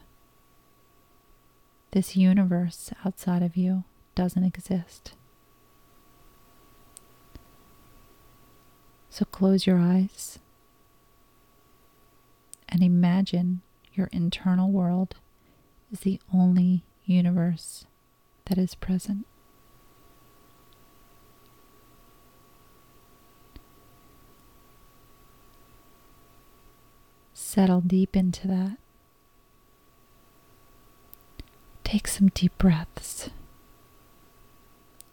this 1.90 2.16
universe 2.16 2.92
outside 3.04 3.42
of 3.42 3.56
you 3.56 3.84
doesn't 4.14 4.44
exist. 4.44 5.14
So 9.10 9.24
close 9.24 9.66
your 9.66 9.78
eyes 9.78 10.38
and 12.68 12.82
imagine 12.82 13.62
your 13.94 14.08
internal 14.12 14.70
world 14.70 15.14
is 15.90 16.00
the 16.00 16.20
only 16.34 16.82
universe 17.06 17.86
that 18.44 18.58
is 18.58 18.74
present. 18.74 19.26
Settle 27.56 27.80
deep 27.80 28.14
into 28.14 28.46
that. 28.48 28.76
Take 31.84 32.06
some 32.06 32.28
deep 32.28 32.58
breaths 32.58 33.30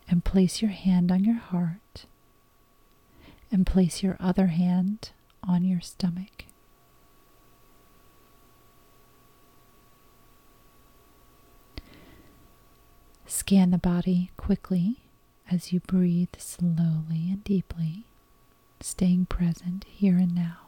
and 0.10 0.26
place 0.26 0.62
your 0.62 0.72
hand 0.72 1.10
on 1.10 1.24
your 1.24 1.38
heart 1.38 2.06
and 3.50 3.66
place 3.66 4.04
your 4.04 4.18
other 4.20 4.48
hand 4.48 5.12
on 5.42 5.64
your 5.64 5.80
stomach. 5.80 6.44
Scan 13.26 13.72
the 13.72 13.78
body 13.78 14.32
quickly 14.36 14.98
as 15.50 15.72
you 15.72 15.80
breathe 15.80 16.36
slowly 16.38 17.30
and 17.32 17.42
deeply, 17.46 18.06
staying 18.82 19.28
present 19.28 19.86
here 19.86 20.18
and 20.18 20.36
now. 20.36 20.63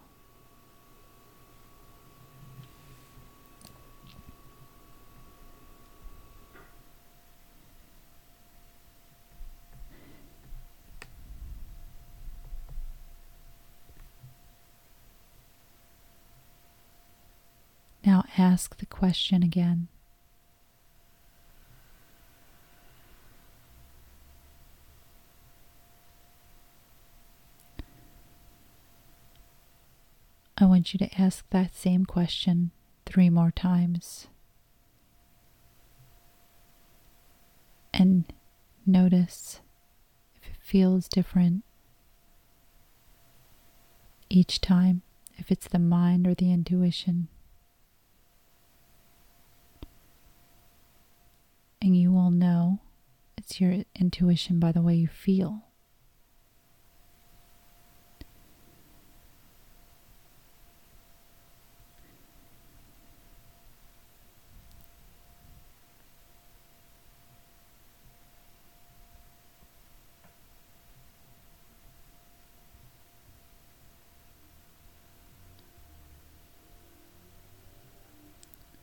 Ask 18.55 18.77
the 18.77 18.85
question 18.85 19.43
again. 19.43 19.89
I 30.57 30.63
want 30.63 30.93
you 30.93 30.97
to 30.99 31.21
ask 31.21 31.43
that 31.49 31.75
same 31.75 32.05
question 32.05 32.71
three 33.05 33.29
more 33.29 33.51
times. 33.51 34.27
And 37.93 38.23
notice 38.85 39.59
if 40.33 40.47
it 40.49 40.55
feels 40.61 41.09
different 41.09 41.65
each 44.29 44.61
time, 44.61 45.01
if 45.35 45.51
it's 45.51 45.67
the 45.67 45.77
mind 45.77 46.25
or 46.25 46.33
the 46.33 46.53
intuition. 46.53 47.27
You 51.93 52.11
will 52.11 52.31
know 52.31 52.79
it's 53.37 53.61
your 53.61 53.83
intuition 53.95 54.59
by 54.59 54.71
the 54.71 54.81
way 54.81 54.95
you 54.95 55.07
feel. 55.07 55.61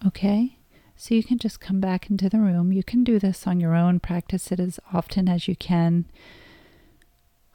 Okay? 0.07 0.59
So 0.97 1.15
you 1.15 1.25
can 1.25 1.39
just 1.39 1.61
come 1.61 1.81
back 1.81 2.11
into 2.11 2.29
the 2.29 2.39
room. 2.39 2.73
You 2.73 2.85
can 2.85 3.03
do 3.03 3.19
this 3.19 3.47
on 3.47 3.59
your 3.59 3.75
own, 3.75 3.99
practice 4.01 4.53
it 4.53 4.61
as 4.61 4.79
often 4.93 5.29
as 5.29 5.49
you 5.49 5.57
can. 5.57 6.05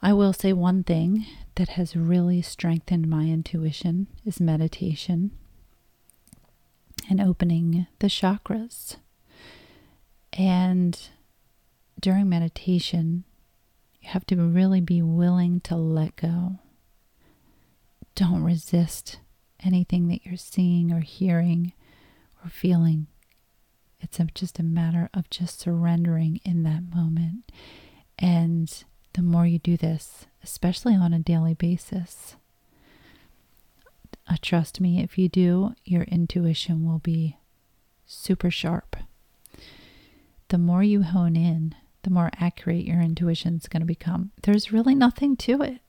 I 0.02 0.12
will 0.12 0.32
say 0.32 0.52
one 0.52 0.84
thing 0.84 1.26
that 1.56 1.70
has 1.70 1.96
really 1.96 2.40
strengthened 2.42 3.08
my 3.08 3.24
intuition 3.24 4.06
is 4.24 4.40
meditation 4.40 5.32
and 7.08 7.20
opening 7.20 7.86
the 7.98 8.06
chakras. 8.06 8.96
And 10.32 11.00
during 11.98 12.28
meditation, 12.28 13.24
you 14.00 14.10
have 14.10 14.26
to 14.26 14.36
really 14.36 14.80
be 14.80 15.02
willing 15.02 15.60
to 15.62 15.74
let 15.74 16.16
go. 16.16 16.58
Don't 18.14 18.44
resist 18.44 19.18
anything 19.64 20.08
that 20.08 20.24
you're 20.24 20.36
seeing 20.36 20.92
or 20.92 21.00
hearing 21.00 21.72
or 22.44 22.50
feeling. 22.50 23.06
It's 24.00 24.18
just 24.34 24.58
a 24.58 24.62
matter 24.62 25.10
of 25.12 25.28
just 25.30 25.60
surrendering 25.60 26.40
in 26.44 26.62
that 26.62 26.94
moment. 26.94 27.50
And 28.18 28.72
the 29.12 29.22
more 29.22 29.46
you 29.46 29.58
do 29.58 29.76
this, 29.76 30.26
especially 30.42 30.94
on 30.94 31.12
a 31.12 31.18
daily 31.18 31.54
basis, 31.54 32.36
uh, 34.28 34.36
trust 34.42 34.80
me, 34.80 35.02
if 35.02 35.18
you 35.18 35.28
do, 35.28 35.74
your 35.84 36.02
intuition 36.02 36.84
will 36.86 36.98
be 36.98 37.36
super 38.06 38.50
sharp. 38.50 38.96
The 40.48 40.58
more 40.58 40.82
you 40.82 41.02
hone 41.02 41.36
in, 41.36 41.74
the 42.02 42.10
more 42.10 42.30
accurate 42.38 42.84
your 42.84 43.00
intuition 43.00 43.56
is 43.56 43.68
going 43.68 43.80
to 43.80 43.86
become. 43.86 44.30
There's 44.42 44.72
really 44.72 44.94
nothing 44.94 45.36
to 45.38 45.62
it. 45.62 45.80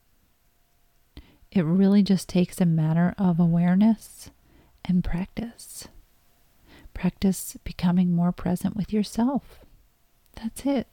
It 1.50 1.64
really 1.64 2.02
just 2.02 2.28
takes 2.28 2.60
a 2.60 2.66
matter 2.66 3.14
of 3.18 3.40
awareness 3.40 4.30
and 4.84 5.02
practice. 5.02 5.88
Practice 6.94 7.56
becoming 7.64 8.12
more 8.12 8.32
present 8.32 8.76
with 8.76 8.92
yourself. 8.92 9.60
That's 10.36 10.64
it. 10.66 10.86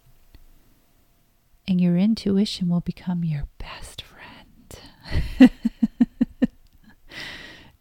And 1.67 1.81
your 1.81 1.97
intuition 1.97 2.69
will 2.69 2.81
become 2.81 3.23
your 3.23 3.47
best 3.57 4.01
friend. 4.01 4.79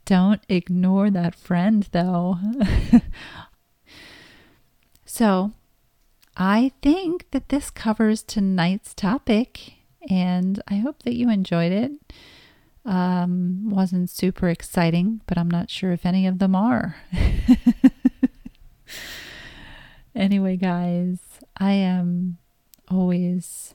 Don't 0.04 0.42
ignore 0.48 1.10
that 1.10 1.34
friend, 1.34 1.88
though. 1.92 2.38
so, 5.04 5.52
I 6.36 6.72
think 6.82 7.30
that 7.30 7.48
this 7.48 7.70
covers 7.70 8.22
tonight's 8.22 8.94
topic, 8.94 9.74
and 10.08 10.62
I 10.68 10.76
hope 10.76 11.02
that 11.02 11.16
you 11.16 11.30
enjoyed 11.30 11.72
it. 11.72 11.92
Um, 12.84 13.68
wasn't 13.68 14.10
super 14.10 14.48
exciting, 14.48 15.22
but 15.26 15.36
I'm 15.36 15.50
not 15.50 15.70
sure 15.70 15.90
if 15.90 16.06
any 16.06 16.26
of 16.26 16.38
them 16.38 16.54
are. 16.54 16.96
anyway, 20.16 20.56
guys, 20.56 21.18
I 21.56 21.72
am 21.72 22.38
always 22.88 23.74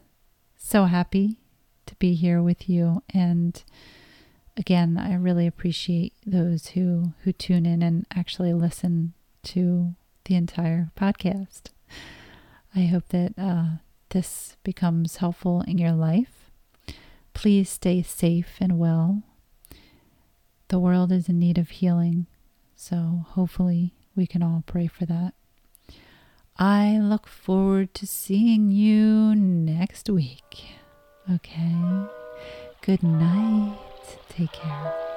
so 0.57 0.85
happy 0.85 1.37
to 1.85 1.95
be 1.95 2.15
here 2.15 2.41
with 2.41 2.69
you 2.69 3.03
and 3.13 3.63
again, 4.57 4.97
I 4.97 5.13
really 5.15 5.47
appreciate 5.47 6.13
those 6.25 6.67
who 6.67 7.13
who 7.23 7.31
tune 7.31 7.65
in 7.65 7.81
and 7.81 8.05
actually 8.13 8.53
listen 8.53 9.13
to 9.43 9.95
the 10.25 10.35
entire 10.35 10.91
podcast. 10.95 11.71
I 12.75 12.81
hope 12.85 13.09
that 13.09 13.33
uh, 13.37 13.65
this 14.09 14.55
becomes 14.63 15.17
helpful 15.17 15.61
in 15.61 15.77
your 15.77 15.91
life. 15.93 16.51
Please 17.33 17.69
stay 17.69 18.01
safe 18.01 18.57
and 18.59 18.77
well. 18.77 19.23
The 20.69 20.79
world 20.79 21.11
is 21.11 21.27
in 21.27 21.39
need 21.39 21.57
of 21.57 21.69
healing, 21.69 22.27
so 22.75 23.25
hopefully 23.29 23.93
we 24.15 24.25
can 24.25 24.41
all 24.41 24.63
pray 24.65 24.87
for 24.87 25.05
that. 25.05 25.33
I 26.61 26.99
look 26.99 27.25
forward 27.25 27.95
to 27.95 28.05
seeing 28.05 28.69
you 28.69 29.33
next 29.33 30.07
week. 30.11 30.75
Okay. 31.27 31.75
Good 32.83 33.01
night. 33.01 33.79
Take 34.29 34.51
care. 34.51 35.10